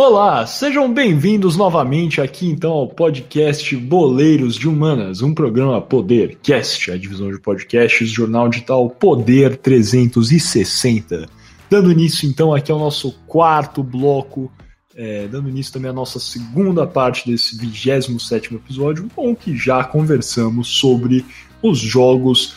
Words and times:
Olá, 0.00 0.46
sejam 0.46 0.94
bem-vindos 0.94 1.56
novamente 1.56 2.20
aqui 2.20 2.46
então 2.46 2.70
ao 2.70 2.86
podcast 2.86 3.74
Boleiros 3.74 4.54
de 4.54 4.68
Humanas, 4.68 5.22
um 5.22 5.34
programa 5.34 5.82
Podercast, 5.82 6.92
a 6.92 6.96
divisão 6.96 7.32
de 7.32 7.40
podcasts, 7.40 8.08
jornal 8.08 8.48
digital 8.48 8.88
Poder 8.88 9.56
360. 9.56 11.28
Dando 11.68 11.90
início 11.90 12.28
então 12.28 12.54
aqui 12.54 12.70
ao 12.70 12.78
nosso 12.78 13.10
quarto 13.26 13.82
bloco, 13.82 14.52
é, 14.94 15.26
dando 15.26 15.48
início 15.48 15.72
também 15.72 15.90
à 15.90 15.94
nossa 15.94 16.20
segunda 16.20 16.86
parte 16.86 17.28
desse 17.28 17.58
27 17.58 18.54
episódio, 18.54 19.08
com 19.16 19.34
que 19.34 19.56
já 19.56 19.82
conversamos 19.82 20.68
sobre 20.68 21.26
os 21.60 21.76
Jogos 21.76 22.54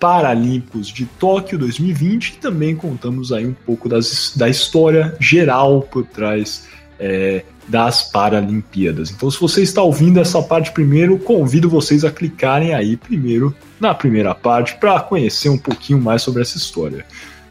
Paralímpicos 0.00 0.88
de 0.88 1.04
Tóquio 1.04 1.58
2020 1.58 2.28
e 2.28 2.36
também 2.38 2.74
contamos 2.74 3.32
aí 3.32 3.46
um 3.46 3.52
pouco 3.52 3.88
das, 3.88 4.32
da 4.34 4.48
história 4.48 5.14
geral 5.20 5.82
por 5.82 6.06
trás 6.06 6.66
é, 6.98 7.44
das 7.68 8.10
Paralimpíadas. 8.10 9.10
Então, 9.10 9.30
se 9.30 9.38
você 9.38 9.62
está 9.62 9.82
ouvindo 9.82 10.18
essa 10.18 10.42
parte 10.42 10.72
primeiro, 10.72 11.18
convido 11.18 11.68
vocês 11.68 12.04
a 12.04 12.10
clicarem 12.10 12.74
aí 12.74 12.96
primeiro 12.96 13.54
na 13.78 13.94
primeira 13.94 14.34
parte 14.34 14.76
para 14.76 14.98
conhecer 15.00 15.50
um 15.50 15.58
pouquinho 15.58 16.00
mais 16.00 16.22
sobre 16.22 16.42
essa 16.42 16.56
história. 16.56 17.04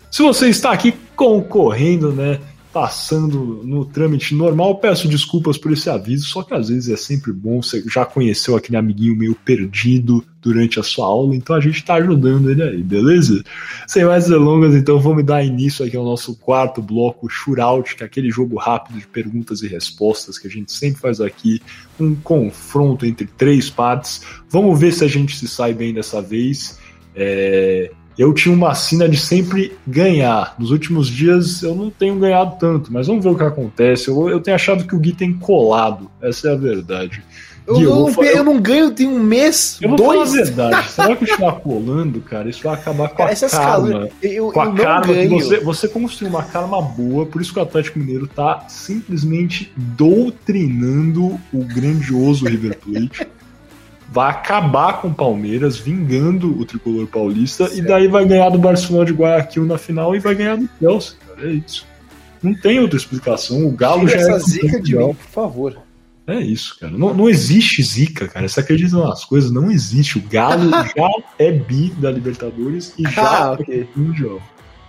Se 0.10 0.24
você 0.24 0.50
está 0.50 0.72
aqui 0.72 0.94
concorrendo, 1.16 2.12
né, 2.12 2.40
passando 2.72 3.62
no 3.64 3.84
trâmite 3.84 4.36
normal, 4.36 4.76
peço 4.78 5.08
desculpas 5.08 5.58
por 5.58 5.72
esse 5.72 5.90
aviso, 5.90 6.28
só 6.28 6.44
que 6.44 6.54
às 6.54 6.70
vezes 6.70 6.90
é 6.90 6.96
sempre 6.96 7.34
bom, 7.34 7.62
você 7.62 7.84
já 7.88 8.06
conheceu 8.06 8.56
aquele 8.56 8.78
amiguinho 8.78 9.16
meio 9.16 9.34
perdido 9.34 10.24
durante 10.40 10.80
a 10.80 10.84
sua 10.84 11.08
aula, 11.08 11.36
então 11.36 11.56
a 11.56 11.60
gente 11.60 11.78
está 11.78 11.96
ajudando 11.96 12.50
ele 12.50 12.62
aí, 12.62 12.84
beleza? 12.84 13.44
Sem 13.88 14.06
mais 14.06 14.28
delongas, 14.28 14.76
então 14.76 15.00
vamos 15.00 15.26
dar 15.26 15.44
início 15.44 15.84
aqui 15.84 15.98
ao 15.98 16.06
nosso 16.06 16.36
quarto 16.36 16.82
bloco, 16.82 17.28
Shootout, 17.28 17.96
que 17.96 18.04
é 18.04 18.06
aquele 18.06 18.30
jogo 18.30 18.56
rápido 18.58 19.00
de 19.00 19.08
perguntas 19.08 19.64
e 19.64 19.68
respostas 19.68 20.38
que 20.38 20.48
a 20.48 20.52
gente 20.52 20.72
sempre 20.72 21.02
faz 21.02 21.20
aqui, 21.20 21.60
um 22.00 22.14
confronto 22.14 23.06
entre 23.06 23.26
três 23.26 23.70
partes. 23.70 24.22
Vamos 24.48 24.80
ver 24.80 24.94
se 24.94 25.04
a 25.04 25.08
gente 25.08 25.36
se 25.36 25.48
sai 25.48 25.74
bem 25.74 25.94
dessa 25.94 26.22
vez. 26.22 26.80
É, 27.16 27.92
eu 28.18 28.34
tinha 28.34 28.54
uma 28.54 28.76
sina 28.76 29.08
de 29.08 29.18
sempre 29.18 29.78
ganhar. 29.88 30.56
Nos 30.60 30.72
últimos 30.72 31.08
dias 31.08 31.64
eu 31.64 31.74
não 31.74 31.90
tenho 31.90 32.16
ganhado 32.18 32.58
tanto, 32.60 32.92
mas 32.92 33.08
vamos 33.08 33.24
ver 33.24 33.32
o 33.32 33.36
que 33.36 33.44
acontece. 33.44 34.10
Eu, 34.10 34.30
eu 34.30 34.40
tenho 34.40 34.56
achado 34.56 34.86
que 34.86 34.96
o 34.96 35.00
Gui 35.00 35.14
tem 35.14 35.34
colado, 35.34 36.10
essa 36.22 36.50
é 36.50 36.54
a 36.54 36.56
verdade. 36.56 37.24
Eu, 37.66 37.76
Gui, 37.76 37.84
eu, 37.84 37.96
não, 37.96 38.10
eu, 38.10 38.24
eu, 38.24 38.44
não, 38.44 38.60
ganho, 38.60 38.92
tem 38.92 39.08
um 39.08 39.20
mês, 39.20 39.78
eu 39.80 39.96
dois. 39.96 40.32
Vou 40.32 40.42
a 40.42 40.44
verdade, 40.44 40.90
será 40.92 41.16
que 41.16 41.26
continuar 41.28 41.54
colando, 41.60 42.20
cara, 42.20 42.50
isso 42.50 42.64
vai 42.64 42.74
acabar 42.74 43.10
com 43.10 43.16
cara, 43.16 43.32
a 43.32 43.50
karma. 43.50 44.10
Eu, 44.22 44.52
com 44.52 44.62
a 44.62 44.74
karma 44.74 45.14
que 45.14 45.28
você, 45.28 45.60
você 45.60 45.88
construiu 45.88 46.34
uma 46.34 46.44
karma 46.44 46.82
boa, 46.82 47.26
por 47.26 47.42
isso 47.42 47.54
que 47.54 47.60
o 47.60 47.62
Atlético 47.62 48.00
Mineiro 48.00 48.28
tá 48.28 48.66
simplesmente 48.68 49.72
doutrinando 49.78 51.40
o 51.54 51.64
grandioso 51.64 52.46
River 52.46 52.78
Plate 52.80 53.28
vai 54.12 54.32
acabar 54.32 55.02
com 55.02 55.10
o 55.10 55.14
Palmeiras, 55.14 55.78
vingando 55.78 56.60
o 56.60 56.66
tricolor 56.66 57.08
paulista, 57.08 57.68
certo. 57.68 57.80
e 57.80 57.82
daí 57.82 58.08
vai 58.08 58.26
ganhar 58.26 58.50
do 58.50 58.58
Barcelona 58.58 59.06
de 59.06 59.14
Guayaquil 59.14 59.66
na 59.66 59.78
final 59.78 60.16
e 60.16 60.20
vai 60.20 60.36
ganhar 60.36 60.58
do 60.58 60.70
Chelsea, 60.80 61.18
cara. 61.28 61.50
É 61.50 61.54
isso. 61.54 61.88
Não 62.42 62.54
tem 62.54 62.80
outra 62.80 62.98
explicação. 62.98 63.66
O 63.68 63.72
Galo 63.72 64.08
Tira 64.08 64.20
já 64.20 64.36
essa 64.36 64.36
é 64.36 64.40
zica 64.40 64.82
de 64.82 64.96
mim, 64.96 65.14
por 65.14 65.30
favor. 65.30 65.78
É 66.26 66.40
isso, 66.40 66.78
cara. 66.80 66.96
Não, 66.96 67.14
não 67.14 67.28
existe 67.28 67.82
zica, 67.84 68.28
cara. 68.28 68.48
Você 68.48 68.60
acredita 68.60 68.98
nas 68.98 69.26
coisas? 69.26 69.52
Não 69.52 69.72
existe. 69.72 70.18
O 70.18 70.22
Galo 70.22 70.70
já 70.96 71.10
é 71.38 71.52
bi 71.52 71.90
da 71.98 72.12
Libertadores 72.12 72.94
e 72.98 73.04
já 73.04 73.46
ah, 73.46 73.52
okay. 73.54 73.82
é 73.82 74.00
mundial. 74.00 74.40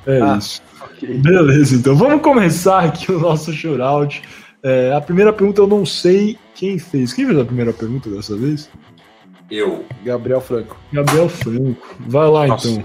É 0.06 0.20
ah, 0.20 0.36
isso. 0.38 0.62
Okay. 0.92 1.18
Beleza, 1.18 1.76
então 1.76 1.96
vamos 1.96 2.22
começar 2.22 2.84
aqui 2.84 3.10
o 3.10 3.18
nosso 3.18 3.52
shootout. 3.52 4.22
É, 4.62 4.92
a 4.94 5.00
primeira 5.00 5.32
pergunta 5.32 5.60
eu 5.60 5.66
não 5.66 5.84
sei 5.84 6.38
quem 6.54 6.78
fez. 6.78 7.12
Quem 7.12 7.26
fez 7.26 7.38
a 7.38 7.44
primeira 7.44 7.72
pergunta 7.72 8.10
dessa 8.10 8.36
vez? 8.36 8.68
Eu. 9.50 9.84
Gabriel 10.04 10.40
Franco. 10.40 10.76
Gabriel 10.92 11.28
Franco. 11.28 11.96
Vai 12.00 12.28
lá 12.28 12.46
Nossa. 12.46 12.68
então. 12.68 12.84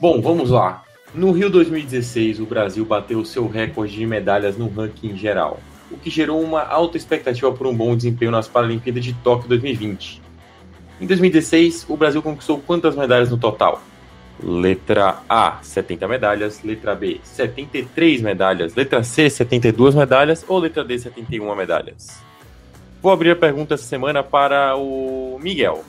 Bom, 0.00 0.20
vamos 0.20 0.50
lá. 0.50 0.84
No 1.14 1.32
Rio 1.32 1.50
2016, 1.50 2.40
o 2.40 2.46
Brasil 2.46 2.84
bateu 2.84 3.24
seu 3.24 3.48
recorde 3.48 3.94
de 3.94 4.06
medalhas 4.06 4.56
no 4.56 4.68
ranking 4.68 5.16
geral, 5.16 5.58
o 5.90 5.96
que 5.96 6.10
gerou 6.10 6.40
uma 6.40 6.62
alta 6.62 6.96
expectativa 6.96 7.50
por 7.50 7.66
um 7.66 7.74
bom 7.74 7.96
desempenho 7.96 8.30
nas 8.30 8.46
Paralimpíadas 8.46 9.04
de 9.04 9.14
Tóquio 9.14 9.48
2020. 9.48 10.20
Em 11.00 11.06
2016, 11.06 11.86
o 11.88 11.96
Brasil 11.96 12.22
conquistou 12.22 12.58
quantas 12.58 12.94
medalhas 12.94 13.30
no 13.30 13.38
total? 13.38 13.80
Letra 14.42 15.20
A, 15.28 15.58
70 15.62 16.06
medalhas. 16.06 16.62
Letra 16.62 16.94
B, 16.94 17.20
73 17.22 18.20
medalhas. 18.20 18.74
Letra 18.74 19.02
C, 19.02 19.28
72 19.28 19.94
medalhas. 19.94 20.44
Ou 20.46 20.58
letra 20.58 20.84
D, 20.84 20.98
71 20.98 21.54
medalhas? 21.56 22.22
Vou 23.00 23.12
abrir 23.12 23.30
a 23.30 23.36
pergunta 23.36 23.74
essa 23.74 23.84
semana 23.84 24.22
para 24.22 24.76
o 24.76 25.38
Miguel. 25.40 25.84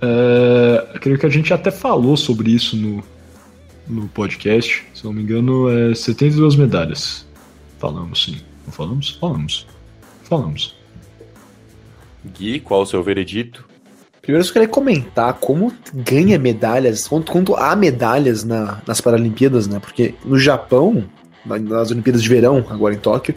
É, 0.00 0.98
creio 0.98 1.18
que 1.18 1.26
a 1.26 1.30
gente 1.30 1.52
até 1.52 1.70
falou 1.70 2.16
sobre 2.16 2.50
isso 2.50 2.76
no, 2.76 3.04
no 3.86 4.08
podcast. 4.08 4.84
Se 4.94 5.04
não 5.04 5.12
me 5.12 5.22
engano, 5.22 5.68
é 5.68 5.94
72 5.94 6.56
medalhas. 6.56 7.26
Falamos, 7.78 8.24
sim. 8.24 8.40
Não 8.66 8.72
falamos? 8.72 9.10
Falamos. 9.20 9.66
Falamos. 10.24 10.76
Gui, 12.24 12.60
qual 12.60 12.82
o 12.82 12.86
seu 12.86 13.02
veredito? 13.02 13.64
Primeiro, 14.22 14.46
eu 14.46 14.52
queria 14.52 14.68
comentar 14.68 15.34
como 15.34 15.72
ganha 15.92 16.38
medalhas, 16.38 17.08
quanto, 17.08 17.32
quanto 17.32 17.56
há 17.56 17.74
medalhas 17.74 18.44
na, 18.44 18.80
nas 18.86 19.00
Paralimpíadas, 19.00 19.66
né? 19.66 19.80
Porque 19.80 20.14
no 20.24 20.38
Japão, 20.38 21.04
nas 21.44 21.90
Olimpíadas 21.90 22.22
de 22.22 22.28
Verão, 22.28 22.64
agora 22.70 22.94
em 22.94 22.98
Tóquio, 22.98 23.34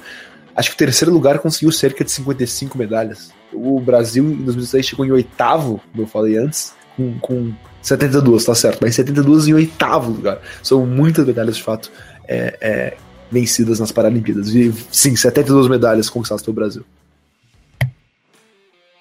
Acho 0.56 0.70
que 0.70 0.76
o 0.76 0.78
terceiro 0.78 1.14
lugar 1.14 1.40
conseguiu 1.40 1.72
cerca 1.72 2.04
de 2.04 2.12
55 2.12 2.78
medalhas. 2.78 3.30
O 3.52 3.80
Brasil, 3.80 4.24
em 4.24 4.36
2016, 4.36 4.86
chegou 4.86 5.06
em 5.06 5.12
oitavo, 5.12 5.82
como 5.92 6.04
eu 6.04 6.08
falei 6.08 6.38
antes, 6.38 6.74
com, 6.96 7.20
com 7.20 7.54
72, 7.82 8.46
tá 8.46 8.56
certo, 8.56 8.80
mas 8.82 8.96
72 8.96 9.50
em 9.50 9.54
oitavo 9.54 10.12
lugar. 10.12 10.40
São 10.64 10.86
muitas 10.86 11.28
medalhas, 11.28 11.58
de 11.58 11.64
fato, 11.64 11.92
é, 12.26 12.58
é, 12.62 12.98
vencidas 13.30 13.82
nas 13.82 13.92
Paralimpíadas. 13.92 14.56
E 14.56 14.72
sim, 14.92 15.16
72 15.16 15.68
medalhas 15.68 16.10
conquistadas 16.10 16.42
pelo 16.42 16.56
Brasil. 16.56 16.86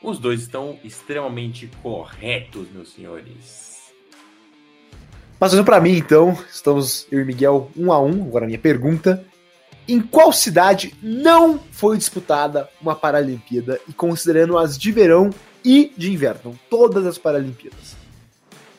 Os 0.02 0.18
dois 0.18 0.40
estão 0.40 0.76
extremamente 0.82 1.70
corretos, 1.82 2.66
meus 2.74 2.92
senhores. 2.92 3.92
Passando 5.38 5.64
para 5.64 5.80
mim, 5.80 5.96
então, 5.96 6.36
estamos 6.52 7.06
eu 7.10 7.20
e 7.20 7.24
Miguel 7.24 7.70
um 7.76 7.92
a 7.92 8.00
um. 8.00 8.24
Agora 8.24 8.44
a 8.44 8.48
minha 8.48 8.58
pergunta 8.58 9.24
em 9.86 10.00
qual 10.00 10.32
cidade 10.32 10.94
não 11.02 11.58
foi 11.70 11.96
disputada 11.98 12.68
uma 12.80 12.94
Paralimpíada 12.94 13.80
e 13.88 13.92
considerando 13.92 14.56
as 14.56 14.78
de 14.78 14.90
verão 14.90 15.30
e 15.64 15.92
de 15.96 16.12
inverno, 16.12 16.58
todas 16.68 17.06
as 17.06 17.18
Paralimpíadas? 17.18 17.96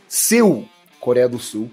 Seul, 0.08 0.68
Coreia 1.00 1.28
do 1.28 1.40
Sul. 1.40 1.70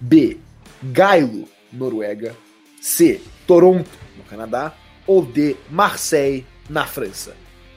B. 0.00 0.38
Gailo, 0.82 1.48
Noruega. 1.72 2.36
C. 2.80 3.20
Toronto, 3.46 3.90
no 4.16 4.24
Canadá. 4.24 4.74
Ou 5.06 5.24
D. 5.24 5.56
Marseille, 5.70 6.46
na 6.68 6.86
França. 6.86 7.34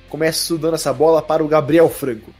Começo 0.09 0.57
dando 0.57 0.75
essa 0.75 0.91
bola 0.91 1.22
para 1.22 1.44
o 1.44 1.47
Gabriel 1.47 1.89
Franco. 1.89 2.33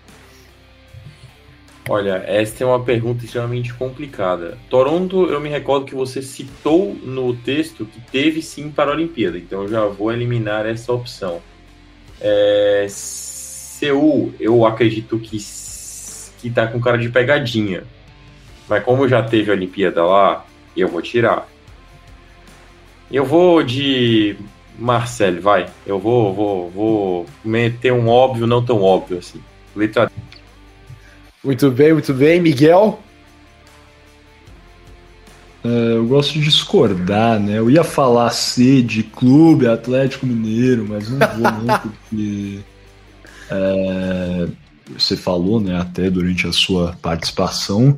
Olha, 1.90 2.24
esta 2.28 2.64
é 2.64 2.68
uma 2.68 2.84
pergunta 2.84 3.26
extremamente 3.26 3.74
complicada. 3.74 4.58
Toronto, 4.70 5.26
eu 5.26 5.42
me 5.42 5.50
recordo 5.50 5.86
que 5.86 5.96
você 5.96 6.22
citou 6.22 6.94
no 6.96 7.36
texto 7.36 7.86
que 7.86 8.00
teve 8.12 8.42
sim 8.42 8.70
para 8.70 8.92
a 8.92 8.94
Olimpíada, 8.94 9.38
então 9.38 9.64
eu 9.64 9.68
já 9.68 9.86
vou 9.86 10.12
eliminar 10.12 10.66
essa 10.66 10.94
opção. 10.94 11.42
É, 12.20 12.86
Seul, 12.90 14.34
eu 14.40 14.66
acredito 14.66 15.18
que 15.18 15.38
que 16.42 16.50
tá 16.50 16.68
com 16.68 16.82
cara 16.82 16.98
de 16.98 17.08
pegadinha. 17.08 17.84
Mas 18.68 18.84
como 18.84 19.08
já 19.08 19.22
teve 19.22 19.52
a 19.52 19.54
Olimpíada 19.54 20.04
lá, 20.04 20.46
eu 20.76 20.88
vou 20.88 21.02
tirar. 21.02 21.48
Eu 23.12 23.26
vou 23.26 23.62
de 23.62 24.36
Marcel, 24.78 25.40
vai. 25.40 25.70
Eu 25.86 26.00
vou, 26.00 26.34
vou, 26.34 26.70
vou 26.70 27.26
meter 27.46 27.94
um 27.94 28.08
óbvio, 28.08 28.48
não 28.48 28.64
tão 28.64 28.82
óbvio 28.82 29.20
assim. 29.20 29.42
Letra. 29.76 30.12
Muito 31.44 31.72
bem, 31.72 31.94
muito 31.94 32.14
bem. 32.14 32.40
Miguel? 32.40 33.02
É, 35.64 35.94
eu 35.96 36.06
gosto 36.06 36.34
de 36.34 36.42
discordar, 36.42 37.40
né? 37.40 37.58
Eu 37.58 37.70
ia 37.70 37.84
falar 37.84 38.30
C 38.32 38.82
de 38.82 39.04
clube 39.04 39.68
Atlético 39.68 40.26
Mineiro, 40.26 40.86
mas 40.88 41.10
não 41.10 41.20
vou 41.20 41.52
não, 41.52 41.80
porque 41.82 42.60
é, 43.50 44.48
você 44.98 45.16
falou, 45.16 45.60
né, 45.60 45.80
até 45.80 46.10
durante 46.10 46.48
a 46.48 46.52
sua 46.52 46.96
participação, 47.02 47.98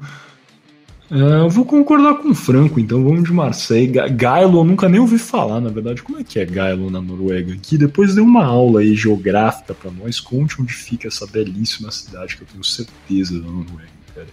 eu 1.16 1.50
vou 1.50 1.64
concordar 1.64 2.16
com 2.16 2.30
o 2.30 2.36
Franco, 2.36 2.80
então 2.80 3.04
vamos 3.04 3.24
de 3.24 3.32
Marseille. 3.32 3.88
Gailo 4.10 4.60
eu 4.60 4.64
nunca 4.64 4.90
nem 4.90 5.00
ouvi 5.00 5.20
falar, 5.20 5.62
na 5.62 5.70
verdade. 5.70 6.02
Como 6.02 6.20
é 6.20 6.24
que 6.24 6.40
é 6.40 6.46
Gailo 6.46 6.90
na 6.90 7.00
Noruega? 7.00 7.56
Que 7.62 7.78
depois 7.78 8.16
deu 8.16 8.24
uma 8.24 8.44
aula 8.44 8.80
aí 8.80 8.96
geográfica 8.96 9.76
para 9.76 9.92
nós. 9.92 10.20
Conte 10.20 10.60
onde 10.60 10.74
fica 10.74 11.08
essa 11.08 11.28
belíssima 11.28 11.92
cidade 11.92 12.36
que 12.36 12.42
eu 12.42 12.48
tenho 12.52 12.64
certeza 12.64 13.40
da 13.40 13.48
Noruega, 13.48 13.90
cara. 14.16 14.28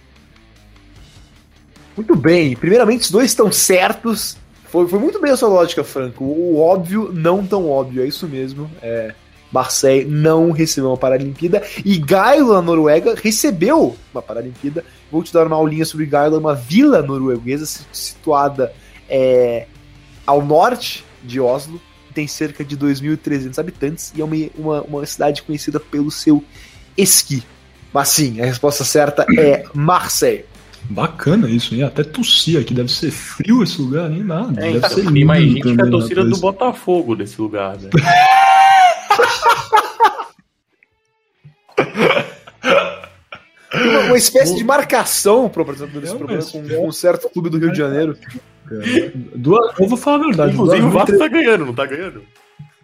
Muito 1.95 2.15
bem. 2.15 2.55
Primeiramente, 2.55 3.01
os 3.01 3.11
dois 3.11 3.29
estão 3.29 3.51
certos. 3.51 4.35
Foi, 4.65 4.87
foi 4.87 4.97
muito 4.97 5.21
bem 5.21 5.31
a 5.31 5.37
sua 5.37 5.49
lógica, 5.49 5.83
Franco. 5.83 6.23
O, 6.23 6.57
óbvio, 6.57 7.11
não 7.13 7.45
tão 7.45 7.69
óbvio, 7.69 8.01
é 8.01 8.07
isso 8.07 8.27
mesmo. 8.27 8.71
É, 8.81 9.13
Marseille 9.51 10.05
não 10.05 10.51
recebeu 10.51 10.89
uma 10.89 10.97
Paralimpíada 10.97 11.61
e 11.83 11.97
Gaila, 11.97 12.55
na 12.55 12.61
Noruega, 12.61 13.15
recebeu 13.21 13.97
uma 14.13 14.21
Paralimpíada. 14.21 14.83
Vou 15.11 15.21
te 15.23 15.33
dar 15.33 15.45
uma 15.45 15.55
aulinha 15.55 15.85
sobre 15.85 16.05
Gaila, 16.05 16.39
uma 16.39 16.55
vila 16.55 17.01
norueguesa 17.01 17.65
situada 17.91 18.71
é, 19.09 19.67
ao 20.25 20.43
norte 20.43 21.03
de 21.23 21.39
Oslo, 21.39 21.81
tem 22.13 22.27
cerca 22.27 22.63
de 22.63 22.77
2.300 22.77 23.57
habitantes 23.59 24.13
e 24.15 24.21
é 24.21 24.23
uma, 24.23 24.35
uma, 24.57 24.81
uma 24.81 25.05
cidade 25.05 25.41
conhecida 25.43 25.79
pelo 25.79 26.09
seu 26.09 26.43
esqui. 26.97 27.43
Mas 27.93 28.09
sim, 28.09 28.41
a 28.41 28.45
resposta 28.45 28.83
certa 28.85 29.25
é 29.37 29.65
Marseille. 29.73 30.45
Bacana 30.89 31.49
isso, 31.49 31.75
hein? 31.75 31.83
Até 31.83 32.03
tossi 32.03 32.57
aqui, 32.57 32.73
deve 32.73 32.91
ser 32.91 33.11
frio 33.11 33.61
esse 33.63 33.81
lugar, 33.81 34.09
nem 34.09 34.23
nada. 34.23 34.59
É, 34.59 34.73
deve 34.73 34.77
então, 34.77 34.89
ser 34.89 35.11
tem 35.11 35.25
mais 35.25 35.43
gente 35.43 35.61
que 35.61 35.81
a 35.81 35.89
torcida 35.89 36.25
do 36.25 36.37
Botafogo 36.37 37.15
desse 37.15 37.39
lugar, 37.39 37.77
né? 37.77 37.89
uma, 44.05 44.17
espécie 44.17 44.55
de 44.55 44.63
marcação 44.63 45.49
pro 45.49 45.63
apresentador 45.63 46.01
desse 46.01 46.15
programa 46.15 46.43
com 46.43 46.87
um 46.87 46.91
certo 46.91 47.29
clube 47.29 47.49
do 47.49 47.57
Rio 47.57 47.71
de 47.71 47.77
Janeiro. 47.77 48.17
Duas, 49.35 49.79
eu 49.79 49.87
vou 49.87 49.97
falar 49.97 50.17
a 50.17 50.27
verdade. 50.27 50.53
Inclusive, 50.53 50.85
o 50.85 50.89
Vasco 50.89 51.17
tá 51.17 51.27
ganhando, 51.27 51.65
não 51.65 51.73
tá 51.73 51.85
ganhando? 51.85 52.23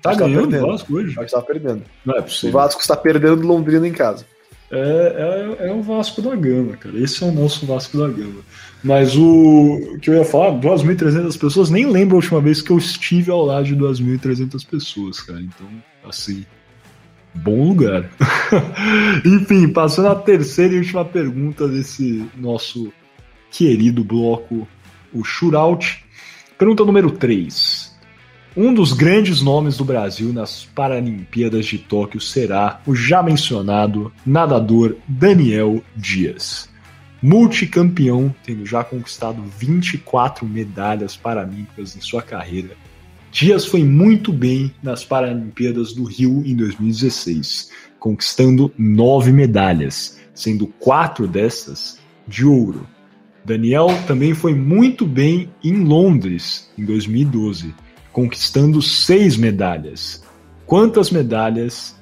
Tá 0.01 0.13
ganhando 0.13 0.57
o 0.57 0.67
Vasco 0.67 0.95
hoje? 0.95 1.11
O 1.11 1.15
Vasco 1.15 1.39
tá 1.39 1.41
perdendo. 1.41 1.83
Não 2.05 2.15
é 2.15 2.21
possível. 2.21 2.49
O 2.49 2.53
Vasco 2.53 2.81
está 2.81 2.95
perdendo 2.95 3.37
do 3.37 3.47
Londrina 3.47 3.87
em 3.87 3.93
casa. 3.93 4.25
É, 4.69 5.55
é, 5.59 5.67
é, 5.67 5.73
o 5.73 5.81
Vasco 5.81 6.21
da 6.21 6.35
Gama, 6.35 6.75
cara. 6.75 6.97
Esse 6.99 7.23
é 7.23 7.27
o 7.27 7.31
nosso 7.31 7.65
Vasco 7.65 7.97
da 7.97 8.07
Gama. 8.07 8.41
Mas 8.83 9.15
o 9.15 9.97
que 10.01 10.09
eu 10.09 10.15
ia 10.15 10.25
falar, 10.25 10.51
2.300 10.59 11.39
pessoas, 11.39 11.69
nem 11.69 11.89
lembro 11.89 12.15
a 12.15 12.19
última 12.19 12.41
vez 12.41 12.61
que 12.61 12.71
eu 12.71 12.77
estive 12.77 13.31
ao 13.31 13.45
lado 13.45 13.65
de 13.65 13.75
2.300 13.75 14.67
pessoas, 14.67 15.21
cara. 15.21 15.39
Então, 15.39 15.67
assim, 16.07 16.45
bom 17.43 17.69
lugar. 17.69 18.09
Enfim, 19.25 19.69
passando 19.69 20.09
a 20.09 20.15
terceira 20.15 20.73
e 20.73 20.79
última 20.79 21.05
pergunta 21.05 21.67
desse 21.67 22.25
nosso 22.35 22.91
querido 23.51 24.03
bloco, 24.03 24.67
o 25.13 25.23
Shootout. 25.23 26.03
Pergunta 26.57 26.83
número 26.83 27.11
3. 27.11 27.95
Um 28.55 28.73
dos 28.73 28.91
grandes 28.91 29.41
nomes 29.41 29.77
do 29.77 29.85
Brasil 29.85 30.33
nas 30.33 30.65
Paralimpíadas 30.65 31.67
de 31.67 31.77
Tóquio 31.77 32.19
será 32.19 32.81
o 32.87 32.95
já 32.95 33.21
mencionado 33.21 34.11
nadador 34.25 34.95
Daniel 35.07 35.83
Dias. 35.95 36.67
Multicampeão, 37.21 38.33
tendo 38.43 38.65
já 38.65 38.83
conquistado 38.83 39.43
24 39.59 40.45
medalhas 40.45 41.15
paralímpicas 41.15 41.95
em 41.95 42.01
sua 42.01 42.21
carreira. 42.23 42.75
Dias 43.31 43.65
foi 43.65 43.83
muito 43.83 44.31
bem 44.31 44.73
nas 44.81 45.03
Paralimpíadas 45.03 45.93
do 45.93 46.03
Rio 46.03 46.43
em 46.45 46.55
2016, 46.55 47.69
conquistando 47.99 48.71
nove 48.77 49.31
medalhas, 49.31 50.19
sendo 50.33 50.67
quatro 50.67 51.27
dessas 51.27 51.99
de 52.27 52.45
ouro. 52.45 52.87
Daniel 53.45 53.87
também 54.07 54.33
foi 54.33 54.53
muito 54.53 55.05
bem 55.05 55.49
em 55.63 55.83
Londres 55.83 56.69
em 56.77 56.83
2012 56.83 57.73
conquistando 58.17 58.81
seis 58.81 59.37
medalhas. 59.37 60.23
Quantas 60.65 61.11
medalhas 61.11 61.95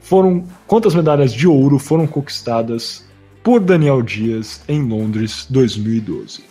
foram, 0.00 0.42
quantas 0.66 0.94
medalhas 0.94 1.34
de 1.34 1.46
ouro 1.46 1.78
foram 1.78 2.06
conquistadas 2.06 3.04
por 3.42 3.60
Daniel 3.60 4.00
Dias 4.00 4.62
em 4.66 4.82
Londres 4.82 5.46
2012? 5.50 6.44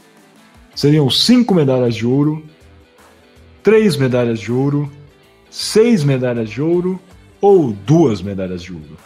Seriam 0.75 1.09
cinco 1.09 1.55
medalhas 1.55 1.95
de 1.95 2.05
ouro, 2.05 2.45
três 3.63 3.95
medalhas 3.95 4.39
de 4.39 4.51
ouro, 4.51 4.91
seis 5.49 6.03
medalhas 6.03 6.49
de 6.49 6.61
ouro 6.61 6.99
ou 7.41 7.71
duas 7.71 8.21
medalhas 8.21 8.61
de 8.61 8.73
ouro? 8.73 8.97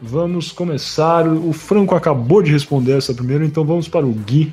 Vamos 0.00 0.50
começar. 0.50 1.26
O 1.28 1.52
Franco 1.52 1.94
acabou 1.94 2.42
de 2.42 2.50
responder 2.50 2.98
essa 2.98 3.14
primeiro, 3.14 3.44
então 3.44 3.64
vamos 3.64 3.88
para 3.88 4.04
o 4.04 4.12
Gui 4.12 4.52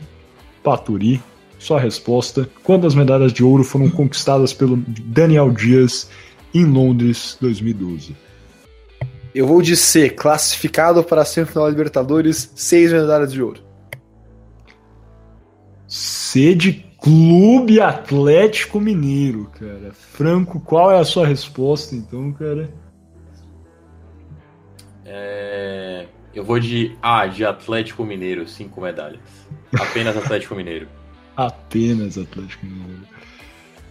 Paturi 0.64 1.22
sua 1.58 1.80
resposta. 1.80 2.50
Quantas 2.64 2.96
medalhas 2.96 3.34
de 3.34 3.44
ouro 3.44 3.64
foram 3.64 3.90
conquistadas 3.90 4.54
pelo 4.54 4.78
Daniel 4.78 5.52
Dias 5.52 6.10
em 6.54 6.66
Londres 6.66 7.38
2012? 7.42 8.16
Eu 9.36 9.46
vou 9.46 9.62
de 9.62 9.76
C, 9.76 10.10
classificado 10.10 11.04
para 11.04 11.22
a 11.22 11.26
semifinal 11.26 11.70
Libertadores, 11.70 12.52
seis 12.56 12.92
medalhas 12.92 13.32
de 13.32 13.42
ouro. 13.42 13.62
C 15.88 16.56
de 16.56 16.89
Clube 17.02 17.80
Atlético 17.80 18.80
Mineiro, 18.80 19.50
cara. 19.58 19.92
Franco, 19.94 20.60
qual 20.60 20.92
é 20.92 21.00
a 21.00 21.06
sua 21.06 21.26
resposta 21.26 21.96
então, 21.96 22.32
cara? 22.34 22.70
É... 25.06 26.06
Eu 26.34 26.44
vou 26.44 26.60
de 26.60 26.96
A, 27.02 27.26
de 27.26 27.44
Atlético 27.44 28.04
Mineiro, 28.04 28.48
cinco 28.48 28.82
medalhas. 28.82 29.20
Apenas 29.74 30.16
Atlético 30.16 30.56
Mineiro. 30.56 30.88
Apenas 31.36 32.18
Atlético 32.18 32.66
Mineiro. 32.66 33.08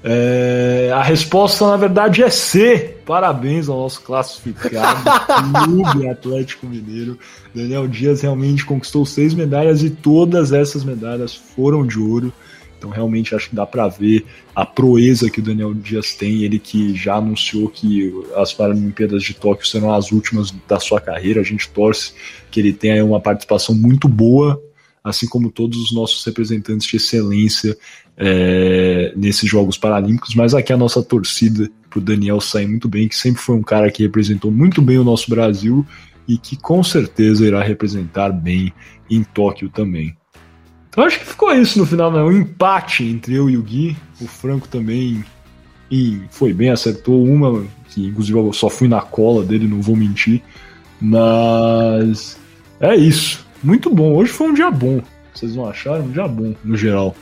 É, 0.04 0.92
a 0.94 1.02
resposta, 1.02 1.66
na 1.66 1.76
verdade, 1.76 2.22
é 2.22 2.30
C. 2.30 2.98
Parabéns 3.04 3.68
ao 3.68 3.80
nosso 3.80 4.02
classificado 4.02 5.02
Clube 5.64 6.08
Atlético 6.08 6.66
Mineiro. 6.66 7.18
Daniel 7.52 7.88
Dias 7.88 8.20
realmente 8.20 8.64
conquistou 8.64 9.04
seis 9.04 9.34
medalhas 9.34 9.82
e 9.82 9.90
todas 9.90 10.52
essas 10.52 10.84
medalhas 10.84 11.34
foram 11.34 11.84
de 11.84 11.98
ouro. 11.98 12.32
Então, 12.78 12.90
realmente, 12.90 13.34
acho 13.34 13.50
que 13.50 13.56
dá 13.56 13.66
para 13.66 13.88
ver 13.88 14.24
a 14.54 14.64
proeza 14.64 15.28
que 15.28 15.40
o 15.40 15.42
Daniel 15.42 15.74
Dias 15.74 16.14
tem. 16.14 16.44
Ele 16.44 16.58
que 16.58 16.94
já 16.94 17.16
anunciou 17.16 17.68
que 17.68 18.14
as 18.36 18.52
Paralimpíadas 18.54 19.24
de 19.24 19.34
Tóquio 19.34 19.66
serão 19.66 19.92
as 19.92 20.12
últimas 20.12 20.52
da 20.68 20.78
sua 20.78 21.00
carreira. 21.00 21.40
A 21.40 21.44
gente 21.44 21.68
torce 21.68 22.12
que 22.50 22.60
ele 22.60 22.72
tenha 22.72 23.04
uma 23.04 23.20
participação 23.20 23.74
muito 23.74 24.08
boa 24.08 24.62
assim 25.08 25.26
como 25.26 25.50
todos 25.50 25.78
os 25.78 25.92
nossos 25.92 26.24
representantes 26.24 26.86
de 26.86 26.96
excelência 26.96 27.76
é, 28.16 29.12
nesses 29.16 29.48
Jogos 29.48 29.78
Paralímpicos, 29.78 30.34
mas 30.34 30.54
aqui 30.54 30.72
a 30.72 30.76
nossa 30.76 31.02
torcida 31.02 31.70
para 31.88 31.98
o 31.98 32.02
Daniel 32.02 32.40
sair 32.40 32.66
muito 32.66 32.88
bem, 32.88 33.08
que 33.08 33.16
sempre 33.16 33.40
foi 33.40 33.56
um 33.56 33.62
cara 33.62 33.90
que 33.90 34.02
representou 34.02 34.50
muito 34.50 34.82
bem 34.82 34.98
o 34.98 35.04
nosso 35.04 35.30
Brasil 35.30 35.86
e 36.26 36.36
que 36.36 36.56
com 36.56 36.82
certeza 36.82 37.46
irá 37.46 37.62
representar 37.62 38.30
bem 38.30 38.72
em 39.08 39.22
Tóquio 39.22 39.70
também. 39.70 40.17
Então 40.90 41.04
acho 41.04 41.18
que 41.18 41.26
ficou 41.26 41.52
isso 41.52 41.78
no 41.78 41.86
final, 41.86 42.10
né? 42.10 42.20
Um 42.22 42.32
empate 42.32 43.04
entre 43.04 43.34
eu 43.34 43.48
e 43.48 43.56
o 43.56 43.62
Gui. 43.62 43.96
O 44.20 44.26
Franco 44.26 44.66
também 44.68 45.24
e 45.90 46.20
foi 46.30 46.52
bem, 46.52 46.70
acertou 46.70 47.24
uma, 47.24 47.64
que 47.88 48.06
inclusive 48.06 48.38
eu 48.38 48.52
só 48.52 48.68
fui 48.68 48.88
na 48.88 49.00
cola 49.00 49.42
dele, 49.44 49.66
não 49.66 49.80
vou 49.80 49.96
mentir. 49.96 50.42
Mas 51.00 52.38
é 52.80 52.94
isso. 52.94 53.46
Muito 53.62 53.90
bom. 53.90 54.14
Hoje 54.14 54.30
foi 54.30 54.48
um 54.48 54.54
dia 54.54 54.70
bom. 54.70 55.00
Vocês 55.32 55.54
não 55.54 55.68
acharam? 55.68 56.04
Um 56.04 56.10
dia 56.10 56.28
bom, 56.28 56.54
no 56.64 56.76
geral. 56.76 57.14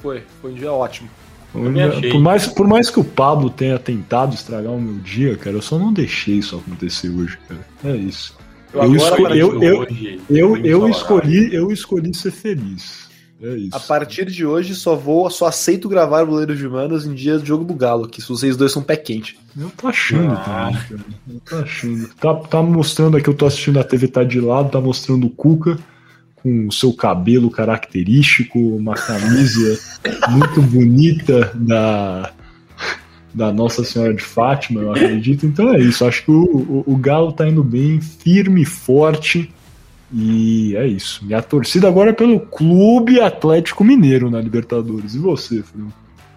Foi, 0.00 0.22
foi 0.40 0.52
um 0.52 0.54
dia 0.54 0.72
ótimo. 0.72 1.08
Por 1.52 2.20
mais, 2.20 2.46
por 2.46 2.66
mais 2.66 2.88
que 2.88 2.98
o 2.98 3.04
Pablo 3.04 3.50
tenha 3.50 3.78
tentado 3.78 4.34
estragar 4.34 4.72
o 4.72 4.80
meu 4.80 4.94
dia, 5.00 5.36
cara, 5.36 5.56
eu 5.56 5.62
só 5.62 5.78
não 5.78 5.92
deixei 5.92 6.36
isso 6.36 6.56
acontecer 6.56 7.10
hoje, 7.10 7.38
cara. 7.46 7.60
É 7.84 7.94
isso. 7.94 8.34
Eu, 8.72 8.82
eu, 8.82 8.96
escolhi, 8.96 9.38
eu, 9.38 9.62
eu, 9.62 9.78
hoje, 9.80 10.20
eu, 10.30 10.56
eu 10.58 10.88
escolhi, 10.88 11.54
eu 11.54 11.70
escolhi 11.70 12.14
ser 12.14 12.30
feliz. 12.30 13.10
É 13.42 13.56
isso. 13.56 13.76
A 13.76 13.80
partir 13.80 14.26
de 14.26 14.46
hoje 14.46 14.72
só 14.74 14.94
vou, 14.94 15.28
só 15.28 15.46
aceito 15.46 15.88
gravar 15.88 16.22
o 16.22 16.26
Goleiro 16.26 16.56
de 16.56 16.68
Manos 16.68 17.04
em 17.04 17.12
dias 17.12 17.42
de 17.42 17.48
jogo 17.48 17.64
do 17.64 17.74
Galo, 17.74 18.08
que 18.08 18.22
vocês 18.22 18.56
dois 18.56 18.70
são 18.70 18.82
pé 18.82 18.96
quente. 18.96 19.36
Eu 19.58 19.68
tô 19.76 19.88
achando 19.88 20.32
ah. 20.32 20.36
também, 20.36 20.80
cara. 20.88 21.04
Eu 21.28 21.40
tô 21.40 21.56
achando. 21.56 22.08
Tá, 22.14 22.34
tá 22.34 22.62
mostrando 22.62 23.16
aqui, 23.16 23.28
eu 23.28 23.34
tô 23.34 23.44
assistindo 23.44 23.80
a 23.80 23.84
TV, 23.84 24.06
tá 24.06 24.22
de 24.22 24.40
lado, 24.40 24.70
tá 24.70 24.80
mostrando 24.80 25.26
o 25.26 25.30
Cuca 25.30 25.76
com 26.36 26.68
o 26.68 26.72
seu 26.72 26.92
cabelo 26.92 27.50
característico, 27.50 28.58
uma 28.58 28.94
camisa 28.94 29.78
muito 30.30 30.62
bonita 30.62 31.50
da, 31.54 32.32
da 33.34 33.52
Nossa 33.52 33.84
Senhora 33.84 34.12
de 34.14 34.22
Fátima, 34.22 34.82
eu 34.82 34.90
acredito. 34.92 35.46
Então 35.46 35.72
é 35.72 35.80
isso. 35.80 36.04
Acho 36.04 36.24
que 36.24 36.30
o, 36.30 36.44
o, 36.44 36.84
o 36.86 36.96
Galo 36.96 37.32
tá 37.32 37.48
indo 37.48 37.62
bem, 37.62 38.00
firme, 38.00 38.64
forte 38.64 39.50
e 40.12 40.76
é 40.76 40.86
isso. 40.86 41.24
E 41.26 41.34
a 41.34 41.40
torcida 41.40 41.88
agora 41.88 42.10
é 42.10 42.12
pelo 42.12 42.38
Clube 42.38 43.20
Atlético 43.20 43.82
Mineiro 43.82 44.30
na 44.30 44.40
Libertadores. 44.40 45.14
E 45.14 45.18
você, 45.18 45.62
Frio? 45.62 45.92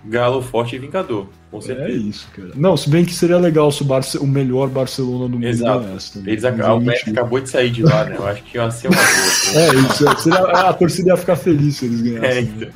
Galo 0.08 0.40
forte 0.40 0.76
e 0.76 0.80
vingador, 0.80 1.26
com 1.50 1.58
é 1.58 1.62
certeza. 1.62 1.90
É 1.90 1.94
isso, 1.94 2.28
cara. 2.36 2.52
Não, 2.56 2.78
se 2.78 2.88
bem 2.88 3.04
que 3.04 3.14
seria 3.14 3.40
legal 3.40 3.72
se 3.72 3.82
o, 3.82 3.86
Barce 3.86 4.20
o 4.20 4.28
melhor 4.28 4.70
Barcelona 4.70 5.26
do 5.26 5.32
mundo 5.32 5.46
Exato. 5.46 5.80
ganhasse. 5.80 6.20
Eles 6.20 6.44
o 6.44 6.80
Messi 6.80 7.10
acabou 7.10 7.40
de 7.40 7.50
sair 7.50 7.72
de 7.72 7.82
lá, 7.82 8.06
né? 8.06 8.16
Eu 8.16 8.28
acho 8.28 8.44
que 8.44 8.56
ia 8.56 8.70
ser 8.70 8.90
uma 8.90 8.98
boa. 8.98 9.08
é 9.62 9.76
isso. 9.76 10.08
É. 10.08 10.16
Seria, 10.18 10.40
a 10.40 10.74
torcida 10.74 11.10
ia 11.10 11.18
ficar 11.18 11.36
feliz 11.36 11.78
se 11.78 11.86
eles 11.86 12.02
ganhassem. 12.02 12.38
É, 12.38 12.42
então. 12.42 12.70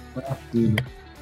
né? 0.55 0.75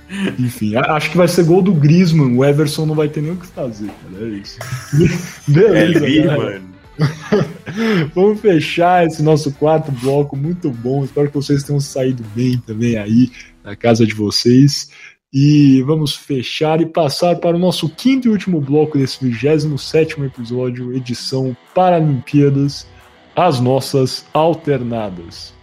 Enfim, 0.39 0.75
acho 0.75 1.11
que 1.11 1.17
vai 1.17 1.27
ser 1.27 1.43
gol 1.43 1.61
do 1.61 1.73
Griezmann. 1.73 2.35
O 2.37 2.45
Everson 2.45 2.85
não 2.85 2.95
vai 2.95 3.09
ter 3.09 3.21
nem 3.21 3.31
o 3.31 3.35
que 3.35 3.47
fazer, 3.47 3.87
cara. 3.87 4.25
É 4.25 4.29
isso. 4.29 4.59
Beleza, 5.47 6.07
é, 6.07 6.37
mano. 6.37 6.77
Vamos 8.15 8.41
fechar 8.41 9.05
esse 9.05 9.21
nosso 9.21 9.51
quarto 9.51 9.91
bloco 9.91 10.35
muito 10.35 10.69
bom. 10.71 11.03
Espero 11.03 11.27
que 11.27 11.35
vocês 11.35 11.63
tenham 11.63 11.79
saído 11.79 12.23
bem 12.35 12.57
também 12.65 12.97
aí 12.97 13.31
na 13.63 13.75
casa 13.75 14.05
de 14.05 14.13
vocês. 14.13 14.89
E 15.31 15.83
vamos 15.83 16.15
fechar 16.15 16.79
e 16.79 16.85
passar 16.85 17.35
para 17.35 17.55
o 17.55 17.59
nosso 17.59 17.89
quinto 17.89 18.27
e 18.27 18.31
último 18.31 18.61
bloco 18.61 18.97
desse 18.97 19.23
27 19.23 20.21
episódio, 20.21 20.95
edição 20.95 21.55
Paralimpíadas, 21.75 22.87
as 23.35 23.59
nossas 23.59 24.25
alternadas. 24.33 25.56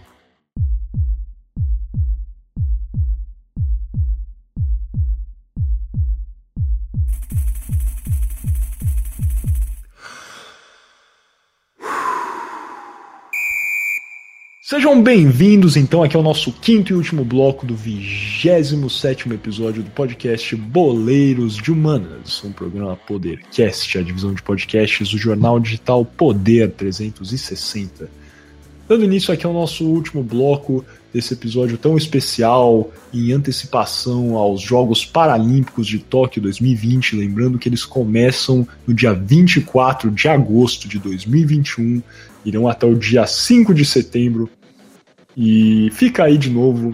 Sejam 14.67 14.99
bem-vindos, 14.99 15.77
então, 15.77 16.01
aqui 16.01 16.17
ao 16.17 16.23
nosso 16.23 16.51
quinto 16.51 16.91
e 16.91 16.95
último 16.95 17.23
bloco 17.23 17.67
do 17.67 17.75
27 17.75 19.31
episódio 19.31 19.83
do 19.83 19.91
podcast 19.91 20.55
Boleiros 20.55 21.55
de 21.55 21.71
Humanas, 21.71 22.43
um 22.43 22.51
programa 22.51 22.95
Podercast, 22.95 23.95
a 23.95 24.01
divisão 24.01 24.33
de 24.33 24.41
podcasts 24.41 25.11
do 25.11 25.19
jornal 25.19 25.59
digital 25.59 26.03
Poder 26.03 26.71
360. 26.71 28.09
Dando 28.89 29.03
início 29.03 29.31
aqui 29.31 29.45
ao 29.45 29.53
nosso 29.53 29.85
último 29.85 30.23
bloco 30.23 30.83
desse 31.15 31.33
episódio 31.33 31.77
tão 31.77 31.95
especial, 31.95 32.91
em 33.13 33.31
antecipação 33.31 34.35
aos 34.35 34.59
Jogos 34.59 35.05
Paralímpicos 35.05 35.87
de 35.87 35.97
Tóquio 35.97 36.41
2020, 36.41 37.15
lembrando 37.15 37.57
que 37.57 37.69
eles 37.69 37.85
começam 37.85 38.67
no 38.85 38.93
dia 38.93 39.13
24 39.13 40.11
de 40.11 40.27
agosto 40.27 40.89
de 40.89 40.99
2021 40.99 42.03
irão 42.43 42.67
até 42.67 42.85
o 42.85 42.95
dia 42.95 43.25
5 43.25 43.73
de 43.73 43.85
setembro. 43.85 44.49
E 45.37 45.89
fica 45.93 46.25
aí 46.25 46.37
de 46.37 46.49
novo 46.49 46.93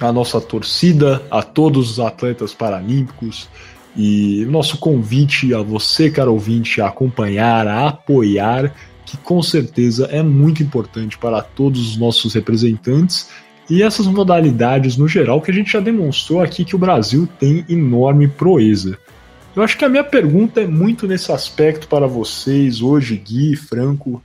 a 0.00 0.10
nossa 0.10 0.40
torcida 0.40 1.22
a 1.30 1.42
todos 1.42 1.90
os 1.90 2.00
atletas 2.00 2.54
paralímpicos 2.54 3.46
e 3.94 4.46
nosso 4.46 4.78
convite 4.78 5.52
a 5.52 5.60
você, 5.60 6.10
caro 6.10 6.32
ouvinte, 6.32 6.80
a 6.80 6.86
acompanhar, 6.86 7.68
a 7.68 7.88
apoiar, 7.88 8.74
que 9.08 9.16
com 9.16 9.42
certeza 9.42 10.06
é 10.06 10.22
muito 10.22 10.62
importante 10.62 11.16
para 11.16 11.40
todos 11.40 11.80
os 11.80 11.96
nossos 11.96 12.34
representantes 12.34 13.28
e 13.70 13.82
essas 13.82 14.06
modalidades 14.06 14.96
no 14.96 15.08
geral 15.08 15.40
que 15.40 15.50
a 15.50 15.54
gente 15.54 15.72
já 15.72 15.80
demonstrou 15.80 16.40
aqui 16.40 16.64
que 16.64 16.76
o 16.76 16.78
Brasil 16.78 17.28
tem 17.38 17.64
enorme 17.68 18.28
proeza. 18.28 18.98
Eu 19.56 19.62
acho 19.62 19.76
que 19.76 19.84
a 19.84 19.88
minha 19.88 20.04
pergunta 20.04 20.60
é 20.60 20.66
muito 20.66 21.06
nesse 21.06 21.32
aspecto 21.32 21.88
para 21.88 22.06
vocês 22.06 22.80
hoje, 22.80 23.16
Gui, 23.16 23.56
Franco. 23.56 24.22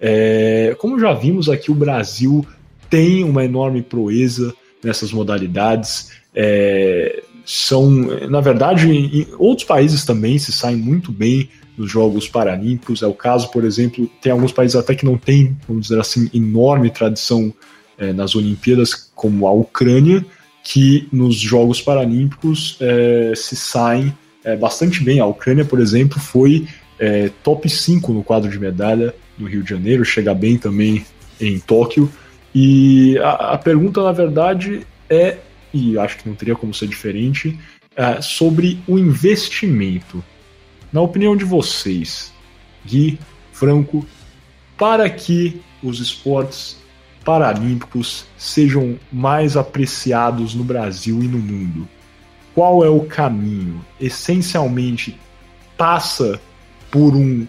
É, 0.00 0.76
como 0.78 0.98
já 0.98 1.12
vimos 1.12 1.48
aqui, 1.48 1.70
o 1.70 1.74
Brasil 1.74 2.46
tem 2.90 3.24
uma 3.24 3.44
enorme 3.44 3.82
proeza 3.82 4.52
nessas 4.82 5.12
modalidades. 5.12 6.10
É, 6.34 7.22
são, 7.44 7.90
na 8.28 8.40
verdade, 8.40 8.90
em 8.90 9.26
outros 9.38 9.66
países 9.66 10.04
também 10.04 10.38
se 10.38 10.52
saem 10.52 10.76
muito 10.76 11.12
bem 11.12 11.48
nos 11.76 11.90
Jogos 11.90 12.28
Paralímpicos. 12.28 13.02
É 13.02 13.06
o 13.06 13.14
caso, 13.14 13.50
por 13.50 13.64
exemplo, 13.64 14.10
tem 14.20 14.32
alguns 14.32 14.52
países 14.52 14.76
até 14.76 14.94
que 14.94 15.04
não 15.04 15.16
têm, 15.16 15.56
vamos 15.66 15.88
dizer 15.88 16.00
assim, 16.00 16.30
enorme 16.32 16.90
tradição 16.90 17.52
é, 17.98 18.12
nas 18.12 18.34
Olimpíadas, 18.34 19.10
como 19.14 19.46
a 19.46 19.52
Ucrânia, 19.52 20.24
que 20.62 21.08
nos 21.12 21.36
Jogos 21.36 21.80
Paralímpicos 21.80 22.78
é, 22.80 23.32
se 23.36 23.56
saem 23.56 24.14
é, 24.42 24.56
bastante 24.56 25.02
bem. 25.02 25.20
A 25.20 25.26
Ucrânia, 25.26 25.64
por 25.64 25.80
exemplo, 25.80 26.18
foi 26.18 26.66
top 27.42 27.68
5 27.68 28.12
no 28.12 28.22
quadro 28.22 28.48
de 28.48 28.58
medalha 28.58 29.14
no 29.36 29.46
Rio 29.46 29.62
de 29.62 29.68
Janeiro, 29.68 30.04
chega 30.04 30.32
bem 30.32 30.56
também 30.56 31.04
em 31.38 31.58
Tóquio. 31.58 32.10
E 32.54 33.18
a, 33.18 33.52
a 33.52 33.58
pergunta, 33.58 34.02
na 34.02 34.12
verdade, 34.12 34.86
é, 35.10 35.36
e 35.72 35.98
acho 35.98 36.18
que 36.18 36.28
não 36.28 36.36
teria 36.36 36.54
como 36.54 36.72
ser 36.72 36.86
diferente, 36.86 37.58
sobre 38.22 38.78
o 38.88 38.98
investimento. 38.98 40.24
Na 40.94 41.00
opinião 41.00 41.36
de 41.36 41.44
vocês, 41.44 42.32
Gui, 42.86 43.18
Franco, 43.52 44.06
para 44.78 45.10
que 45.10 45.60
os 45.82 45.98
esportes 45.98 46.76
paralímpicos 47.24 48.26
sejam 48.38 48.96
mais 49.10 49.56
apreciados 49.56 50.54
no 50.54 50.62
Brasil 50.62 51.20
e 51.20 51.26
no 51.26 51.38
mundo? 51.38 51.88
Qual 52.54 52.84
é 52.84 52.88
o 52.88 53.00
caminho? 53.00 53.84
Essencialmente, 54.00 55.18
passa 55.76 56.40
por 56.92 57.16
um 57.16 57.44